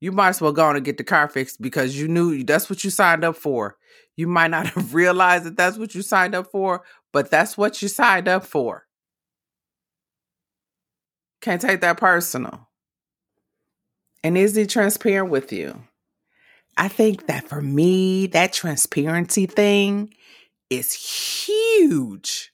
You 0.00 0.10
might 0.10 0.30
as 0.30 0.40
well 0.40 0.52
go 0.52 0.64
on 0.64 0.76
and 0.76 0.84
get 0.84 0.96
the 0.96 1.04
car 1.04 1.28
fixed 1.28 1.62
because 1.62 1.96
you 1.96 2.08
knew 2.08 2.42
that's 2.42 2.68
what 2.68 2.82
you 2.82 2.90
signed 2.90 3.22
up 3.22 3.36
for. 3.36 3.76
You 4.16 4.26
might 4.26 4.50
not 4.50 4.66
have 4.74 4.94
realized 4.94 5.44
that 5.44 5.56
that's 5.56 5.78
what 5.78 5.94
you 5.94 6.02
signed 6.02 6.34
up 6.34 6.48
for, 6.50 6.82
but 7.12 7.30
that's 7.30 7.56
what 7.56 7.82
you 7.82 7.88
signed 7.88 8.26
up 8.28 8.44
for. 8.44 8.86
Can't 11.42 11.60
take 11.60 11.80
that 11.80 11.98
personal. 11.98 12.68
And 14.24 14.38
is 14.38 14.54
he 14.54 14.64
transparent 14.66 15.28
with 15.28 15.52
you? 15.52 15.82
I 16.76 16.88
think 16.88 17.26
that 17.26 17.48
for 17.48 17.60
me, 17.60 18.28
that 18.28 18.52
transparency 18.52 19.46
thing 19.46 20.14
is 20.70 20.92
huge. 20.94 22.52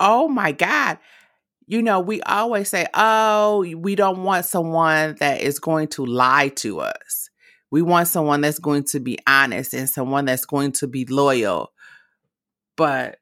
Oh 0.00 0.28
my 0.28 0.52
God. 0.52 0.98
You 1.66 1.82
know, 1.82 2.00
we 2.00 2.22
always 2.22 2.68
say, 2.68 2.86
oh, 2.94 3.66
we 3.76 3.94
don't 3.96 4.22
want 4.22 4.46
someone 4.46 5.16
that 5.18 5.40
is 5.40 5.58
going 5.58 5.88
to 5.88 6.06
lie 6.06 6.48
to 6.56 6.80
us. 6.80 7.28
We 7.70 7.82
want 7.82 8.08
someone 8.08 8.42
that's 8.42 8.58
going 8.58 8.84
to 8.84 9.00
be 9.00 9.18
honest 9.26 9.74
and 9.74 9.90
someone 9.90 10.24
that's 10.24 10.44
going 10.44 10.72
to 10.72 10.86
be 10.86 11.04
loyal. 11.06 11.72
But 12.76 13.18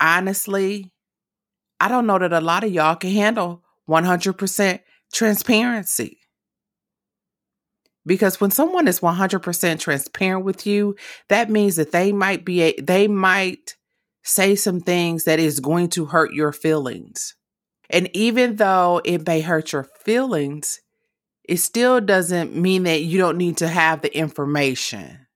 honestly, 0.00 0.92
I 1.78 1.88
don't 1.88 2.06
know 2.06 2.18
that 2.18 2.32
a 2.32 2.40
lot 2.40 2.64
of 2.64 2.72
y'all 2.72 2.96
can 2.96 3.10
handle 3.10 3.62
100% 3.88 4.80
transparency. 5.12 6.18
Because 8.04 8.40
when 8.40 8.52
someone 8.52 8.86
is 8.86 9.00
100% 9.00 9.80
transparent 9.80 10.44
with 10.44 10.66
you, 10.66 10.94
that 11.28 11.50
means 11.50 11.76
that 11.76 11.90
they 11.90 12.12
might 12.12 12.44
be 12.44 12.62
a, 12.62 12.80
they 12.80 13.08
might 13.08 13.74
say 14.22 14.54
some 14.54 14.80
things 14.80 15.24
that 15.24 15.40
is 15.40 15.60
going 15.60 15.88
to 15.90 16.06
hurt 16.06 16.32
your 16.32 16.52
feelings. 16.52 17.34
And 17.90 18.08
even 18.14 18.56
though 18.56 19.00
it 19.04 19.26
may 19.26 19.40
hurt 19.40 19.72
your 19.72 19.84
feelings, 20.04 20.80
it 21.48 21.58
still 21.58 22.00
doesn't 22.00 22.54
mean 22.54 22.84
that 22.84 23.02
you 23.02 23.18
don't 23.18 23.38
need 23.38 23.58
to 23.58 23.68
have 23.68 24.02
the 24.02 24.16
information. 24.16 25.26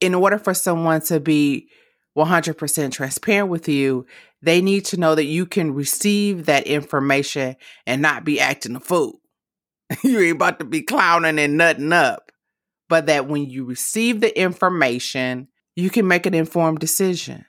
In 0.00 0.14
order 0.14 0.38
for 0.38 0.54
someone 0.54 1.00
to 1.02 1.20
be 1.20 1.68
100% 2.16 2.92
transparent 2.92 3.48
with 3.48 3.68
you, 3.68 4.06
they 4.42 4.60
need 4.60 4.84
to 4.86 4.96
know 4.96 5.14
that 5.14 5.24
you 5.24 5.46
can 5.46 5.74
receive 5.74 6.46
that 6.46 6.66
information 6.66 7.56
and 7.86 8.00
not 8.00 8.24
be 8.24 8.40
acting 8.40 8.76
a 8.76 8.80
fool. 8.80 9.20
you 10.04 10.20
ain't 10.20 10.36
about 10.36 10.58
to 10.58 10.64
be 10.64 10.82
clowning 10.82 11.38
and 11.38 11.56
nutting 11.56 11.92
up. 11.92 12.30
But 12.88 13.06
that 13.06 13.28
when 13.28 13.50
you 13.50 13.64
receive 13.64 14.20
the 14.20 14.38
information, 14.40 15.48
you 15.76 15.90
can 15.90 16.08
make 16.08 16.24
an 16.24 16.32
informed 16.32 16.78
decision. 16.78 17.44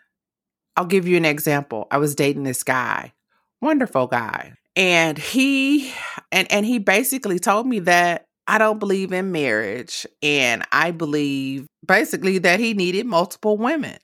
I'll 0.75 0.85
give 0.85 1.07
you 1.07 1.15
an 1.15 1.25
example. 1.25 1.87
I 1.91 1.97
was 1.97 2.13
dating 2.13 2.43
this 2.43 2.63
guy, 2.63 3.13
wonderful 3.61 4.07
guy. 4.07 4.53
And 4.75 5.17
he 5.17 5.91
and 6.31 6.51
and 6.51 6.65
he 6.65 6.79
basically 6.79 7.39
told 7.39 7.67
me 7.67 7.79
that 7.79 8.25
I 8.47 8.57
don't 8.57 8.79
believe 8.79 9.13
in 9.13 9.31
marriage 9.31 10.05
and 10.21 10.63
I 10.71 10.91
believe 10.91 11.67
basically 11.85 12.37
that 12.39 12.59
he 12.59 12.73
needed 12.73 13.05
multiple 13.05 13.57
women. 13.57 13.97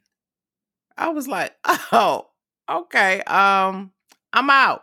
I 0.97 1.09
was 1.09 1.27
like, 1.27 1.53
"Oh, 1.91 2.27
okay, 2.69 3.21
um, 3.21 3.91
I'm 4.33 4.49
out. 4.49 4.81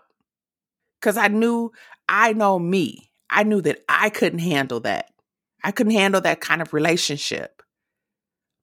Cause 1.00 1.16
I 1.16 1.28
knew, 1.28 1.72
I 2.08 2.32
know 2.32 2.58
me. 2.58 3.10
I 3.28 3.42
knew 3.42 3.60
that 3.62 3.82
I 3.88 4.10
couldn't 4.10 4.38
handle 4.38 4.80
that. 4.80 5.08
I 5.64 5.72
couldn't 5.72 5.92
handle 5.92 6.20
that 6.20 6.40
kind 6.40 6.62
of 6.62 6.72
relationship. 6.72 7.62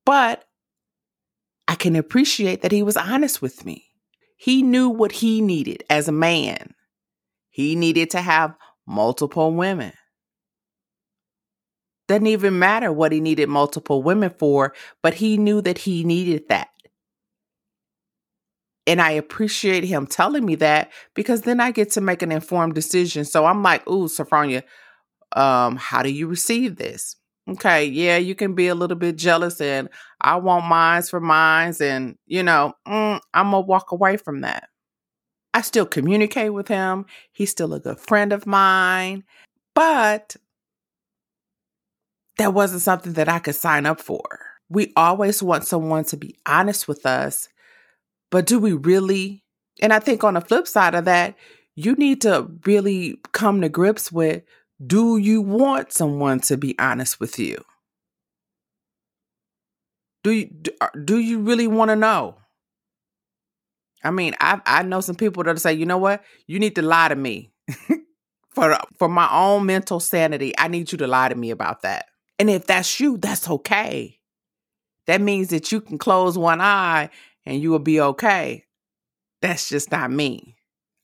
But 0.06 0.46
I 1.68 1.76
can 1.76 1.96
appreciate 1.96 2.62
that 2.62 2.72
he 2.72 2.82
was 2.82 2.98
honest 2.98 3.42
with 3.42 3.66
me. 3.66 3.86
He 4.38 4.64
knew 4.64 4.90
what 4.90 5.12
he 5.12 5.42
needed 5.42 5.84
as 5.90 6.08
a 6.08 6.14
man. 6.14 6.74
He 7.50 7.76
needed 7.76 8.12
to 8.12 8.22
have 8.22 8.56
multiple 8.88 9.54
women. 9.54 9.94
Doesn't 12.08 12.26
even 12.26 12.58
matter 12.58 12.92
what 12.92 13.12
he 13.12 13.20
needed 13.20 13.50
multiple 13.50 14.02
women 14.02 14.32
for, 14.32 14.74
but 15.04 15.14
he 15.14 15.38
knew 15.38 15.62
that 15.62 15.78
he 15.78 16.04
needed 16.04 16.50
that. 16.50 16.70
And 18.90 19.00
I 19.00 19.12
appreciate 19.12 19.84
him 19.84 20.08
telling 20.08 20.44
me 20.44 20.56
that 20.56 20.92
because 21.14 21.42
then 21.42 21.60
I 21.60 21.70
get 21.70 21.92
to 21.92 22.02
make 22.02 22.24
an 22.24 22.32
informed 22.32 22.74
decision. 22.74 23.24
So 23.24 23.46
I'm 23.46 23.62
like, 23.62 23.88
ooh, 23.88 24.08
Sophronia, 24.08 24.64
um, 25.36 25.76
how 25.76 26.02
do 26.02 26.10
you 26.10 26.26
receive 26.26 26.78
this? 26.78 27.16
Okay, 27.48 27.86
yeah, 27.86 28.18
you 28.18 28.34
can 28.34 28.56
be 28.56 28.68
a 28.68 28.74
little 28.74 28.98
bit 28.98 29.16
jealous 29.16 29.62
and 29.62 29.90
I 30.22 30.38
want 30.38 30.66
mines 30.66 31.12
for 31.12 31.20
mines. 31.20 31.82
And, 31.82 32.18
you 32.26 32.42
know, 32.42 32.74
mm, 32.88 33.20
I'm 33.32 33.52
going 33.52 33.64
to 33.64 33.68
walk 33.68 33.92
away 33.92 34.18
from 34.18 34.42
that. 34.42 34.70
I 35.54 35.62
still 35.62 35.86
communicate 35.86 36.52
with 36.52 36.68
him. 36.68 37.06
He's 37.32 37.52
still 37.52 37.76
a 37.76 37.80
good 37.80 38.00
friend 38.00 38.34
of 38.34 38.48
mine. 38.48 39.24
But 39.76 40.36
that 42.40 42.56
wasn't 42.56 42.82
something 42.82 43.14
that 43.14 43.30
I 43.30 43.38
could 43.38 43.54
sign 43.54 43.86
up 43.86 44.02
for. 44.02 44.24
We 44.68 44.94
always 44.96 45.44
want 45.44 45.66
someone 45.66 46.06
to 46.06 46.18
be 46.18 46.40
honest 46.48 46.88
with 46.88 47.06
us 47.06 47.50
but 48.32 48.46
do 48.46 48.60
we 48.60 48.74
really? 48.74 49.44
And 49.82 49.94
I 49.94 50.00
think 50.00 50.24
on 50.24 50.34
the 50.34 50.42
flip 50.42 50.68
side 50.68 50.96
of 50.96 51.06
that, 51.06 51.36
you 51.76 51.94
need 51.96 52.22
to 52.22 52.50
really 52.66 53.20
come 53.32 53.62
to 53.62 53.70
grips 53.70 54.12
with 54.12 54.44
do 54.86 55.18
you 55.18 55.42
want 55.42 55.92
someone 55.92 56.40
to 56.42 56.58
be 56.58 56.78
honest 56.80 57.20
with 57.20 57.38
you? 57.38 57.64
Do 60.24 60.32
you 60.32 60.50
uh, 60.82 60.88
do 61.04 61.18
you 61.18 61.40
really 61.40 61.68
want 61.68 61.90
to 61.90 61.96
know? 61.96 62.36
I 64.04 64.12
mean, 64.12 64.36
I 64.40 64.62
I 64.66 64.84
know 64.84 65.02
some 65.02 65.16
people 65.16 65.44
that'll 65.44 65.60
say, 65.60 65.74
you 65.74 65.86
know 65.86 65.98
what, 65.98 66.24
you 66.48 66.60
need 66.60 66.76
to 66.76 66.82
lie 66.82 67.10
to 67.10 67.16
me 67.16 67.52
for 68.50 68.78
for 68.98 69.10
my 69.10 69.30
own 69.32 69.66
mental 69.66 70.00
sanity. 70.00 70.54
I 70.58 70.68
need 70.68 70.92
you 70.92 70.98
to 71.00 71.08
lie 71.08 71.30
to 71.30 71.36
me 71.36 71.52
about 71.52 71.82
that. 71.82 72.06
And 72.38 72.50
if 72.50 72.68
that's 72.68 73.00
you, 73.00 73.18
that's 73.18 73.50
okay. 73.50 74.20
That 75.08 75.22
means 75.22 75.50
that 75.50 75.72
you 75.72 75.82
can 75.82 75.98
close 75.98 76.38
one 76.38 76.62
eye 76.62 77.10
and 77.50 77.60
you 77.60 77.72
will 77.72 77.80
be 77.80 78.00
okay. 78.00 78.66
That's 79.42 79.70
just 79.70 79.92
not 79.92 80.12
me. 80.12 80.56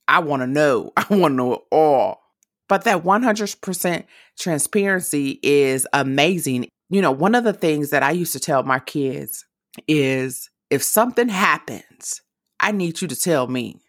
I 0.08 0.20
want 0.20 0.44
to 0.44 0.48
know. 0.48 0.92
I 0.98 1.06
want 1.10 1.32
to 1.32 1.36
know 1.36 1.54
it 1.56 1.62
all. 1.72 2.22
But 2.70 2.84
that 2.84 3.04
100% 3.04 4.04
transparency 4.40 5.40
is 5.42 5.88
amazing. 5.92 6.68
You 6.90 7.02
know, 7.02 7.12
one 7.12 7.36
of 7.36 7.44
the 7.44 7.54
things 7.54 7.90
that 7.90 8.04
I 8.04 8.12
used 8.12 8.34
to 8.34 8.40
tell 8.40 8.64
my 8.64 8.80
kids 8.80 9.44
is 9.88 10.50
if 10.70 10.84
something 10.84 11.30
happens, 11.30 12.22
I 12.60 12.72
need 12.72 13.02
you 13.02 13.08
to 13.08 13.16
tell 13.16 13.48
me. 13.48 13.82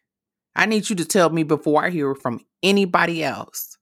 I 0.55 0.65
need 0.65 0.89
you 0.89 0.97
to 0.97 1.05
tell 1.05 1.29
me 1.29 1.43
before 1.43 1.85
I 1.85 1.91
hear 1.91 2.15
from 2.15 2.41
anybody 2.63 3.23
else. 3.23 3.77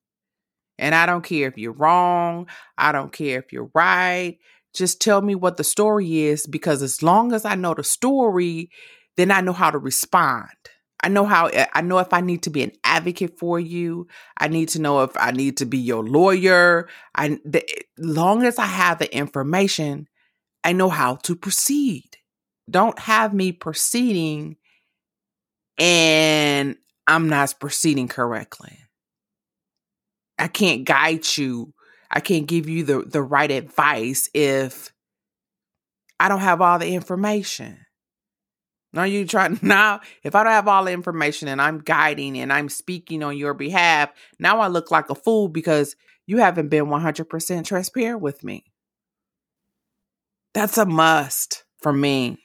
And 0.79 0.95
I 0.95 1.07
don't 1.07 1.23
care 1.23 1.47
if 1.47 1.57
you're 1.57 1.73
wrong, 1.73 2.49
I 2.77 2.91
don't 2.91 3.13
care 3.13 3.39
if 3.39 3.53
you're 3.53 3.71
right. 3.75 4.39
Just 4.75 5.01
tell 5.01 5.23
me 5.23 5.35
what 5.35 5.57
the 5.57 5.65
story 5.65 6.21
is 6.21 6.47
because 6.47 6.83
as 6.83 7.03
long 7.03 7.33
as 7.33 7.45
I 7.45 7.55
know 7.55 7.75
the 7.75 7.85
story, 7.85 8.71
then 9.17 9.31
I 9.31 9.41
know 9.41 9.53
how 9.53 9.71
to 9.71 9.79
respond. 9.79 10.49
I 11.03 11.09
know 11.09 11.27
how 11.27 11.47
eh, 11.47 11.67
I 11.75 11.83
know 11.83 11.99
if 11.99 12.13
I 12.13 12.21
need 12.21 12.43
to 12.45 12.51
be 12.51 12.63
an 12.63 12.73
advocate 12.83 13.39
for 13.39 13.61
you. 13.61 14.09
I 14.39 14.49
need 14.49 14.71
to 14.71 14.81
know 14.81 15.03
if 15.03 15.11
I 15.17 15.33
need 15.33 15.59
to 15.59 15.67
be 15.67 15.79
your 15.79 16.03
lawyer. 16.03 16.89
I 17.15 17.39
the, 17.45 17.63
eh, 17.63 17.83
long 17.99 18.43
as 18.43 18.59
I 18.59 18.67
have 18.67 18.99
the 18.99 19.15
information, 19.15 20.09
I 20.65 20.73
know 20.73 20.89
how 20.89 21.17
to 21.17 21.37
proceed. 21.37 22.17
Don't 22.71 22.99
have 22.99 23.35
me 23.35 23.53
proceeding 23.53 24.57
and 25.79 26.77
I'm 27.07 27.29
not 27.29 27.55
proceeding 27.61 28.09
correctly. 28.09 28.79
I 30.39 30.49
can't 30.49 30.85
guide 30.85 31.25
you. 31.37 31.75
I 32.11 32.21
can't 32.21 32.47
give 32.47 32.69
you 32.69 32.85
the, 32.85 33.03
the 33.03 33.23
right 33.23 33.51
advice 33.51 34.29
if 34.35 34.93
I 36.21 36.29
don't 36.29 36.41
have 36.41 36.61
all 36.61 36.79
the 36.79 36.95
information. 36.95 37.79
Now 38.93 39.03
you 39.03 39.27
try 39.27 39.49
now 39.63 40.01
if 40.23 40.35
I 40.35 40.45
don't 40.45 40.53
have 40.53 40.69
all 40.69 40.85
the 40.85 40.93
information 40.93 41.49
and 41.49 41.61
I'm 41.61 41.81
guiding 41.81 42.39
and 42.39 42.53
I'm 42.53 42.69
speaking 42.69 43.23
on 43.23 43.37
your 43.37 43.53
behalf, 43.53 44.11
now 44.39 44.61
I 44.61 44.69
look 44.69 44.91
like 44.91 45.11
a 45.11 45.15
fool 45.15 45.49
because 45.49 45.97
you 46.27 46.39
haven't 46.39 46.69
been 46.69 46.87
100% 46.87 47.67
transparent 47.67 48.23
with 48.23 48.43
me. 48.43 48.65
That's 50.55 50.79
a 50.79 50.87
must 50.87 51.65
for 51.83 51.93
me. 51.93 52.39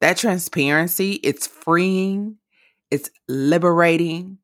That 0.00 0.18
transparency, 0.18 1.14
it's 1.14 1.46
freeing, 1.46 2.36
it's 2.90 3.10
liberating. 3.28 4.38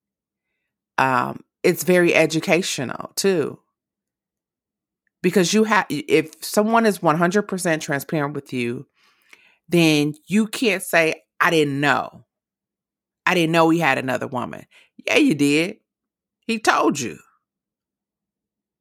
Um 0.98 1.42
it's 1.62 1.84
very 1.84 2.14
educational 2.14 3.12
too. 3.16 3.58
Because 5.26 5.52
you 5.52 5.64
have 5.64 5.86
if 5.88 6.34
someone 6.40 6.86
is 6.86 7.00
100% 7.00 7.80
transparent 7.80 8.32
with 8.32 8.52
you, 8.52 8.86
then 9.68 10.14
you 10.28 10.46
can't 10.46 10.80
say 10.80 11.24
I 11.40 11.50
didn't 11.50 11.80
know. 11.80 12.24
I 13.26 13.34
didn't 13.34 13.50
know 13.50 13.68
he 13.68 13.80
had 13.80 13.98
another 13.98 14.28
woman. 14.28 14.66
Yeah, 15.04 15.16
you 15.16 15.34
did. 15.34 15.78
He 16.46 16.60
told 16.60 17.00
you. 17.00 17.18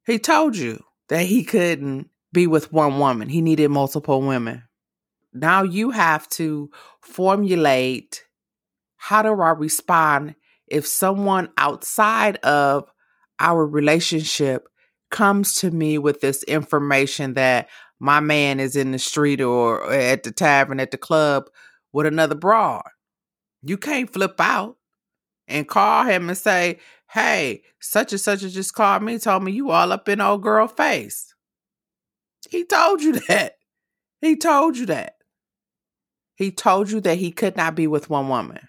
He 0.05 0.19
told 0.19 0.55
you 0.55 0.83
that 1.09 1.25
he 1.25 1.43
couldn't 1.43 2.11
be 2.31 2.45
with 2.45 2.71
one 2.71 2.99
woman. 2.99 3.27
He 3.27 3.41
needed 3.41 3.71
multiple 3.71 4.21
women. 4.21 4.65
Now 5.33 5.63
you 5.63 5.89
have 5.89 6.29
to 6.29 6.69
formulate 7.01 8.23
how 8.97 9.23
do 9.23 9.41
I 9.41 9.49
respond 9.49 10.35
if 10.67 10.85
someone 10.85 11.49
outside 11.57 12.35
of 12.43 12.91
our 13.39 13.65
relationship 13.65 14.67
comes 15.11 15.55
to 15.59 15.71
me 15.71 15.97
with 15.97 16.21
this 16.21 16.43
information 16.43 17.33
that 17.35 17.69
my 17.99 18.19
man 18.19 18.59
is 18.59 18.75
in 18.75 18.91
the 18.91 18.99
street 18.99 19.41
or 19.41 19.91
at 19.91 20.23
the 20.23 20.31
tavern 20.31 20.79
at 20.79 20.91
the 20.91 20.97
club 20.97 21.49
with 21.93 22.05
another 22.05 22.35
broad. 22.35 22.83
You 23.63 23.77
can't 23.77 24.11
flip 24.11 24.35
out 24.39 24.77
and 25.47 25.67
call 25.67 26.05
him 26.05 26.29
and 26.29 26.37
say, 26.37 26.79
hey, 27.11 27.63
such 27.79 28.11
and 28.11 28.21
such 28.21 28.41
just 28.41 28.73
called 28.73 29.03
me, 29.03 29.17
told 29.17 29.43
me 29.43 29.51
you 29.51 29.71
all 29.71 29.91
up 29.91 30.09
in 30.09 30.21
old 30.21 30.43
girl 30.43 30.67
face. 30.67 31.33
He 32.49 32.65
told 32.65 33.01
you 33.01 33.13
that. 33.27 33.53
He 34.21 34.35
told 34.35 34.77
you 34.77 34.85
that. 34.87 35.15
He 36.35 36.51
told 36.51 36.91
you 36.91 36.99
that 37.01 37.17
he 37.17 37.31
could 37.31 37.55
not 37.55 37.75
be 37.75 37.87
with 37.87 38.09
one 38.09 38.27
woman. 38.27 38.67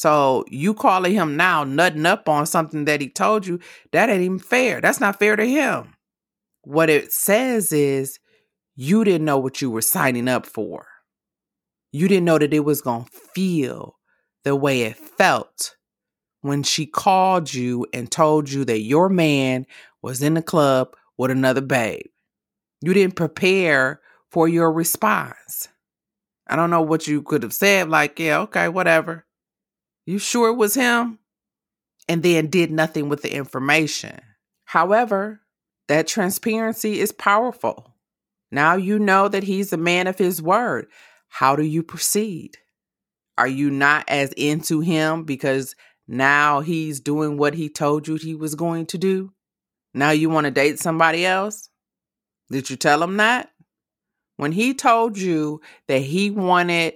So 0.00 0.46
you 0.48 0.72
calling 0.72 1.12
him 1.12 1.36
now 1.36 1.62
nutting 1.62 2.06
up 2.06 2.26
on 2.26 2.46
something 2.46 2.86
that 2.86 3.02
he 3.02 3.10
told 3.10 3.46
you, 3.46 3.60
that 3.92 4.08
ain't 4.08 4.22
even 4.22 4.38
fair. 4.38 4.80
That's 4.80 4.98
not 4.98 5.18
fair 5.18 5.36
to 5.36 5.44
him. 5.44 5.92
What 6.62 6.88
it 6.88 7.12
says 7.12 7.70
is 7.70 8.18
you 8.76 9.04
didn't 9.04 9.26
know 9.26 9.36
what 9.36 9.60
you 9.60 9.70
were 9.70 9.82
signing 9.82 10.26
up 10.26 10.46
for. 10.46 10.86
You 11.92 12.08
didn't 12.08 12.24
know 12.24 12.38
that 12.38 12.54
it 12.54 12.60
was 12.60 12.80
going 12.80 13.04
to 13.04 13.10
feel 13.34 13.98
the 14.42 14.56
way 14.56 14.84
it 14.84 14.96
felt 14.96 15.76
when 16.40 16.62
she 16.62 16.86
called 16.86 17.52
you 17.52 17.86
and 17.92 18.10
told 18.10 18.50
you 18.50 18.64
that 18.64 18.80
your 18.80 19.10
man 19.10 19.66
was 20.00 20.22
in 20.22 20.32
the 20.32 20.40
club 20.40 20.96
with 21.18 21.30
another 21.30 21.60
babe. 21.60 22.06
You 22.80 22.94
didn't 22.94 23.16
prepare 23.16 24.00
for 24.30 24.48
your 24.48 24.72
response. 24.72 25.68
I 26.48 26.56
don't 26.56 26.70
know 26.70 26.80
what 26.80 27.06
you 27.06 27.20
could 27.20 27.42
have 27.42 27.52
said, 27.52 27.90
like, 27.90 28.18
yeah, 28.18 28.38
okay, 28.38 28.70
whatever. 28.70 29.26
You 30.06 30.18
sure 30.18 30.48
it 30.48 30.56
was 30.56 30.74
him? 30.74 31.18
And 32.08 32.22
then 32.22 32.48
did 32.48 32.70
nothing 32.70 33.08
with 33.08 33.22
the 33.22 33.32
information. 33.32 34.20
However, 34.64 35.40
that 35.88 36.06
transparency 36.06 37.00
is 37.00 37.12
powerful. 37.12 37.94
Now 38.50 38.74
you 38.74 38.98
know 38.98 39.28
that 39.28 39.44
he's 39.44 39.72
a 39.72 39.76
man 39.76 40.06
of 40.06 40.18
his 40.18 40.42
word. 40.42 40.86
How 41.28 41.54
do 41.56 41.62
you 41.62 41.82
proceed? 41.82 42.58
Are 43.38 43.48
you 43.48 43.70
not 43.70 44.04
as 44.08 44.32
into 44.32 44.80
him 44.80 45.24
because 45.24 45.74
now 46.06 46.60
he's 46.60 47.00
doing 47.00 47.36
what 47.36 47.54
he 47.54 47.68
told 47.68 48.08
you 48.08 48.16
he 48.16 48.34
was 48.34 48.54
going 48.54 48.86
to 48.86 48.98
do? 48.98 49.32
Now 49.94 50.10
you 50.10 50.30
want 50.30 50.44
to 50.44 50.50
date 50.50 50.78
somebody 50.78 51.24
else? 51.24 51.68
Did 52.50 52.70
you 52.70 52.76
tell 52.76 53.02
him 53.02 53.16
that? 53.18 53.50
When 54.36 54.52
he 54.52 54.74
told 54.74 55.18
you 55.18 55.60
that 55.86 56.02
he 56.02 56.30
wanted 56.30 56.94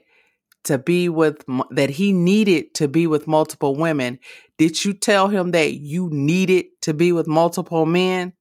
to 0.64 0.78
be 0.78 1.08
with, 1.08 1.44
that 1.70 1.90
he 1.90 2.12
needed 2.12 2.74
to 2.74 2.88
be 2.88 3.06
with 3.06 3.26
multiple 3.26 3.74
women, 3.76 4.18
did 4.58 4.84
you 4.84 4.92
tell 4.92 5.28
him 5.28 5.52
that 5.52 5.74
you 5.74 6.08
needed 6.10 6.66
to 6.82 6.94
be 6.94 7.12
with 7.12 7.26
multiple 7.26 7.86
men? 7.86 8.32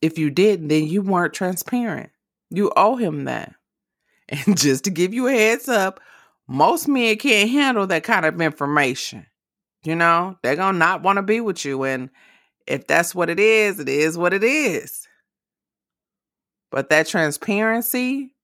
If 0.00 0.18
you 0.18 0.30
didn't, 0.30 0.68
then 0.68 0.86
you 0.86 1.02
weren't 1.02 1.34
transparent. 1.34 2.10
You 2.50 2.72
owe 2.76 2.96
him 2.96 3.24
that. 3.24 3.54
And 4.46 4.56
just 4.56 4.84
to 4.84 4.90
give 4.90 5.12
you 5.12 5.26
a 5.26 5.32
heads 5.32 5.68
up, 5.68 6.00
most 6.48 6.88
men 6.88 7.16
can't 7.16 7.50
handle 7.50 7.86
that 7.88 8.04
kind 8.04 8.24
of 8.24 8.40
information. 8.40 9.26
You 9.84 9.96
know, 9.96 10.38
they're 10.42 10.56
to 10.56 10.72
not 10.72 11.02
want 11.02 11.16
to 11.16 11.22
be 11.22 11.40
with 11.40 11.64
you. 11.64 11.84
And 11.84 12.08
if 12.66 12.86
that's 12.86 13.14
what 13.14 13.28
it 13.28 13.40
is, 13.40 13.80
it 13.80 13.88
is 13.88 14.16
what 14.16 14.32
it 14.32 14.44
is. 14.44 15.06
But 16.70 16.88
that 16.88 17.08
transparency, 17.08 18.34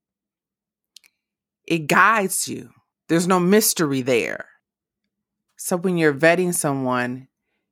it 1.67 1.87
guides 1.87 2.49
you. 2.49 2.71
There's 3.09 3.27
no 3.27 3.41
mystery 3.41 4.03
there. 4.03 4.47
So 5.57 5.77
when 5.77 5.97
you're 5.97 6.15
vetting 6.15 6.55
someone, 6.55 7.29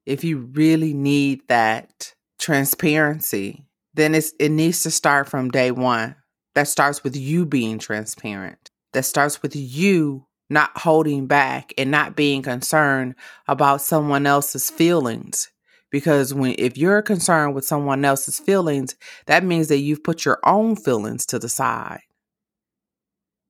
if 0.06 0.24
you 0.24 0.38
really 0.38 0.94
need 0.94 1.42
that 1.48 2.14
transparency, 2.38 3.66
then 3.94 4.14
it's, 4.14 4.32
it 4.40 4.50
needs 4.50 4.82
to 4.82 4.90
start 4.90 5.28
from 5.28 5.50
day 5.50 5.70
one. 5.70 6.16
That 6.54 6.68
starts 6.68 7.04
with 7.04 7.16
you 7.16 7.44
being 7.44 7.78
transparent. 7.78 8.70
That 8.92 9.04
starts 9.04 9.42
with 9.42 9.54
you 9.54 10.26
not 10.48 10.70
holding 10.78 11.26
back 11.26 11.74
and 11.76 11.90
not 11.90 12.16
being 12.16 12.40
concerned 12.40 13.14
about 13.46 13.82
someone 13.82 14.26
else's 14.26 14.70
feelings. 14.70 15.50
Because 15.90 16.32
when 16.32 16.54
if 16.58 16.78
you're 16.78 17.02
concerned 17.02 17.54
with 17.54 17.64
someone 17.64 18.04
else's 18.04 18.38
feelings, 18.38 18.96
that 19.26 19.44
means 19.44 19.68
that 19.68 19.78
you've 19.78 20.04
put 20.04 20.24
your 20.24 20.38
own 20.44 20.76
feelings 20.76 21.26
to 21.26 21.38
the 21.38 21.48
side. 21.48 22.00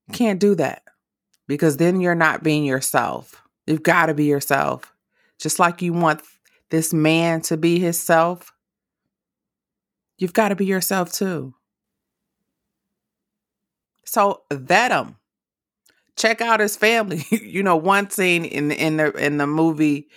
You 0.09 0.15
can't 0.15 0.41
do 0.41 0.55
that 0.57 0.83
because 1.47 1.77
then 1.77 2.01
you're 2.01 2.15
not 2.15 2.43
being 2.43 2.65
yourself. 2.65 3.43
You've 3.67 3.83
got 3.83 4.07
to 4.07 4.15
be 4.15 4.25
yourself. 4.25 4.93
Just 5.39 5.59
like 5.59 5.83
you 5.83 5.93
want 5.93 6.23
this 6.71 6.93
man 6.93 7.41
to 7.43 7.57
be 7.57 7.79
himself, 7.79 8.53
you've 10.19 10.33
got 10.33 10.49
to 10.49 10.57
be 10.57 10.67
yourself 10.67 11.13
too. 11.13 11.55
So 14.05 14.43
vet 14.53 14.93
him. 14.93 15.17
Check 16.17 16.41
out 16.41 16.61
his 16.61 16.77
family. 16.77 17.25
you 17.31 17.63
know, 17.63 17.77
one 17.77 18.09
scene 18.09 18.45
in 18.45 18.71
in 18.71 18.97
the 18.97 19.13
in 19.13 19.37
the 19.37 19.47
movie 19.47 20.09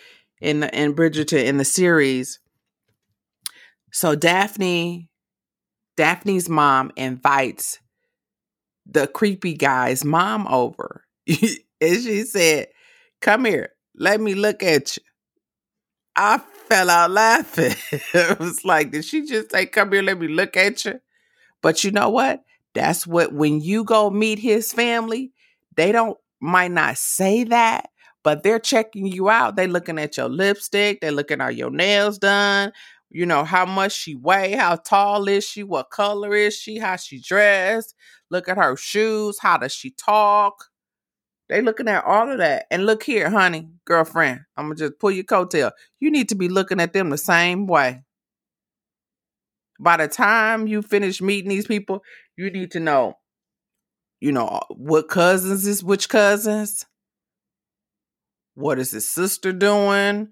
in 0.42 0.62
the, 0.62 0.74
in 0.78 0.94
Bridgerton 0.96 1.44
in 1.44 1.58
the 1.58 1.66
series. 1.66 2.40
So 3.92 4.16
Daphne, 4.16 5.10
Daphne's 5.98 6.48
mom 6.48 6.92
invites 6.96 7.80
the 8.86 9.08
creepy 9.08 9.54
guy's 9.54 10.06
mom 10.06 10.48
over, 10.48 11.04
and 11.82 12.04
she 12.04 12.24
said, 12.24 12.68
"Come 13.22 13.46
here, 13.46 13.72
let 13.96 14.22
me 14.22 14.36
look 14.36 14.64
at 14.64 14.98
you." 14.98 15.04
I 16.16 16.38
fell 16.38 16.90
out 16.90 17.12
laughing. 17.12 17.76
it 18.14 18.40
was 18.40 18.66
like, 18.66 18.92
did 18.92 19.06
she 19.06 19.26
just 19.26 19.52
say, 19.52 19.66
"Come 19.66 19.92
here, 19.94 20.02
let 20.02 20.20
me 20.20 20.28
look 20.28 20.58
at 20.58 20.86
you"? 20.86 21.00
But 21.62 21.84
you 21.84 21.92
know 21.92 22.10
what? 22.10 22.44
That's 22.76 23.08
what 23.08 23.34
when 23.34 23.62
you 23.62 23.84
go 23.84 24.10
meet 24.10 24.40
his 24.40 24.74
family, 24.74 25.34
they 25.76 25.92
don't 25.92 26.18
might 26.42 26.72
not 26.72 26.98
say 26.98 27.44
that, 27.46 27.90
but 28.24 28.44
they're 28.44 28.60
checking 28.60 29.08
you 29.08 29.30
out. 29.30 29.56
They 29.56 29.68
looking 29.68 30.00
at 30.00 30.18
your 30.18 30.30
lipstick, 30.30 31.02
they 31.02 31.12
looking 31.12 31.42
at 31.42 31.56
your 31.56 31.72
nails 31.72 32.20
done, 32.20 32.72
you 33.10 33.26
know, 33.26 33.44
how 33.44 33.66
much 33.66 33.94
she 33.94 34.16
weigh, 34.16 34.54
how 34.56 34.78
tall 34.78 35.28
is 35.28 35.46
she, 35.46 35.64
what 35.64 35.90
color 35.92 36.36
is 36.36 36.56
she, 36.56 36.78
how 36.80 36.96
she 36.98 37.20
dressed, 37.20 37.96
look 38.32 38.48
at 38.50 38.58
her 38.58 38.78
shoes, 38.78 39.40
how 39.42 39.58
does 39.58 39.74
she 39.74 39.92
talk. 39.92 40.69
They 41.50 41.62
looking 41.62 41.88
at 41.88 42.06
all 42.06 42.32
of 42.32 42.38
that. 42.38 42.68
And 42.70 42.86
look 42.86 43.04
here, 43.04 43.30
honey, 43.30 43.70
girlfriend, 43.86 44.42
I'm 44.56 44.66
gonna 44.66 44.76
just 44.76 45.00
pull 45.00 45.12
your 45.12 45.24
coattail. 45.24 45.72
You 46.00 46.12
need 46.12 46.30
to 46.30 46.36
be 46.36 46.48
looking 46.48 46.80
at 46.80 46.94
them 46.94 47.10
the 47.10 47.18
same 47.18 47.66
way. 47.66 48.04
By 49.80 49.98
the 49.98 50.08
time 50.08 50.68
you 50.68 50.82
finish 50.82 51.22
meeting 51.22 51.50
these 51.50 51.66
people, 51.66 52.04
you 52.38 52.52
need 52.52 52.72
to 52.72 52.80
know, 52.80 53.16
you 54.20 54.32
know, 54.32 54.60
what 54.70 55.08
cousins 55.08 55.66
is 55.66 55.84
which 55.84 56.08
cousins. 56.08 56.86
What 58.54 58.78
is 58.78 58.92
his 58.92 59.10
sister 59.10 59.52
doing? 59.52 60.30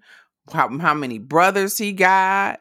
How, 0.52 0.78
how 0.78 0.94
many 0.94 1.18
brothers 1.18 1.78
he 1.78 1.92
got? 1.92 2.60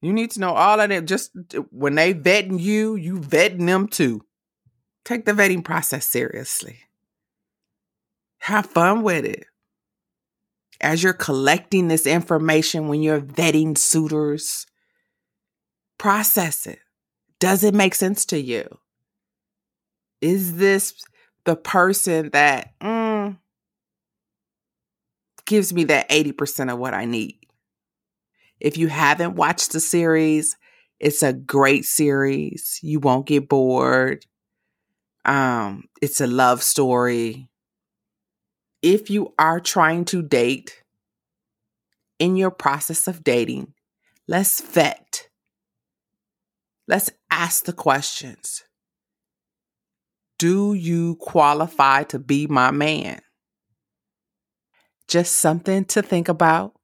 You 0.00 0.12
need 0.12 0.32
to 0.32 0.40
know 0.40 0.52
all 0.52 0.80
of 0.80 0.88
that. 0.88 1.04
Just 1.04 1.30
when 1.70 1.94
they 1.94 2.12
vetting 2.12 2.58
you, 2.58 2.96
you 2.96 3.18
vetting 3.18 3.66
them 3.66 3.86
too. 3.86 4.22
Take 5.04 5.26
the 5.26 5.32
vetting 5.32 5.64
process 5.64 6.06
seriously. 6.06 6.80
Have 8.42 8.66
fun 8.66 9.02
with 9.04 9.24
it. 9.24 9.46
As 10.80 11.00
you're 11.00 11.12
collecting 11.12 11.86
this 11.86 12.08
information 12.08 12.88
when 12.88 13.00
you're 13.00 13.20
vetting 13.20 13.78
suitors, 13.78 14.66
process 15.96 16.66
it. 16.66 16.80
Does 17.38 17.62
it 17.62 17.72
make 17.72 17.94
sense 17.94 18.24
to 18.26 18.40
you? 18.40 18.66
Is 20.20 20.56
this 20.56 20.92
the 21.44 21.54
person 21.54 22.30
that 22.32 22.72
mm, 22.80 23.38
gives 25.46 25.72
me 25.72 25.84
that 25.84 26.08
80% 26.08 26.72
of 26.72 26.80
what 26.80 26.94
I 26.94 27.04
need? 27.04 27.38
If 28.58 28.76
you 28.76 28.88
haven't 28.88 29.36
watched 29.36 29.70
the 29.70 29.78
series, 29.78 30.56
it's 30.98 31.22
a 31.22 31.32
great 31.32 31.84
series. 31.84 32.80
You 32.82 32.98
won't 32.98 33.26
get 33.26 33.48
bored. 33.48 34.26
Um, 35.24 35.84
it's 36.00 36.20
a 36.20 36.26
love 36.26 36.60
story. 36.64 37.48
If 38.82 39.10
you 39.10 39.32
are 39.38 39.60
trying 39.60 40.04
to 40.06 40.22
date 40.22 40.82
in 42.18 42.36
your 42.36 42.50
process 42.50 43.06
of 43.06 43.22
dating, 43.22 43.74
let's 44.26 44.60
vet. 44.60 45.28
Let's 46.88 47.10
ask 47.30 47.64
the 47.64 47.72
questions. 47.72 48.64
Do 50.38 50.74
you 50.74 51.14
qualify 51.16 52.02
to 52.04 52.18
be 52.18 52.48
my 52.48 52.72
man? 52.72 53.20
Just 55.06 55.36
something 55.36 55.84
to 55.86 56.02
think 56.02 56.28
about. 56.28 56.74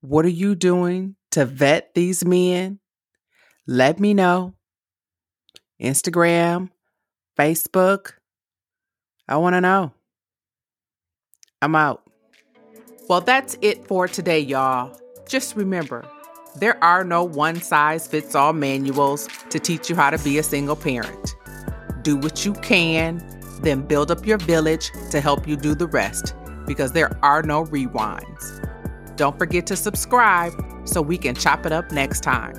What 0.00 0.24
are 0.24 0.30
you 0.30 0.56
doing 0.56 1.14
to 1.30 1.44
vet 1.44 1.94
these 1.94 2.24
men? 2.24 2.80
Let 3.68 4.00
me 4.00 4.14
know. 4.14 4.54
Instagram, 5.80 6.70
Facebook. 7.38 8.14
I 9.28 9.36
want 9.36 9.54
to 9.54 9.60
know. 9.60 9.92
I'm 11.62 11.76
out. 11.76 12.02
Well, 13.08 13.20
that's 13.20 13.56
it 13.62 13.86
for 13.86 14.08
today, 14.08 14.40
y'all. 14.40 14.98
Just 15.28 15.54
remember, 15.54 16.04
there 16.56 16.82
are 16.82 17.04
no 17.04 17.22
one 17.22 17.60
size 17.60 18.06
fits 18.08 18.34
all 18.34 18.52
manuals 18.52 19.28
to 19.50 19.60
teach 19.60 19.88
you 19.88 19.94
how 19.94 20.10
to 20.10 20.18
be 20.24 20.38
a 20.38 20.42
single 20.42 20.74
parent. 20.74 21.36
Do 22.02 22.16
what 22.16 22.44
you 22.44 22.52
can, 22.54 23.24
then 23.62 23.82
build 23.82 24.10
up 24.10 24.26
your 24.26 24.38
village 24.38 24.90
to 25.10 25.20
help 25.20 25.46
you 25.46 25.56
do 25.56 25.76
the 25.76 25.86
rest 25.86 26.34
because 26.66 26.92
there 26.92 27.16
are 27.24 27.42
no 27.42 27.64
rewinds. 27.64 28.58
Don't 29.16 29.38
forget 29.38 29.66
to 29.68 29.76
subscribe 29.76 30.52
so 30.84 31.00
we 31.00 31.16
can 31.16 31.36
chop 31.36 31.64
it 31.64 31.70
up 31.70 31.92
next 31.92 32.22
time. 32.22 32.54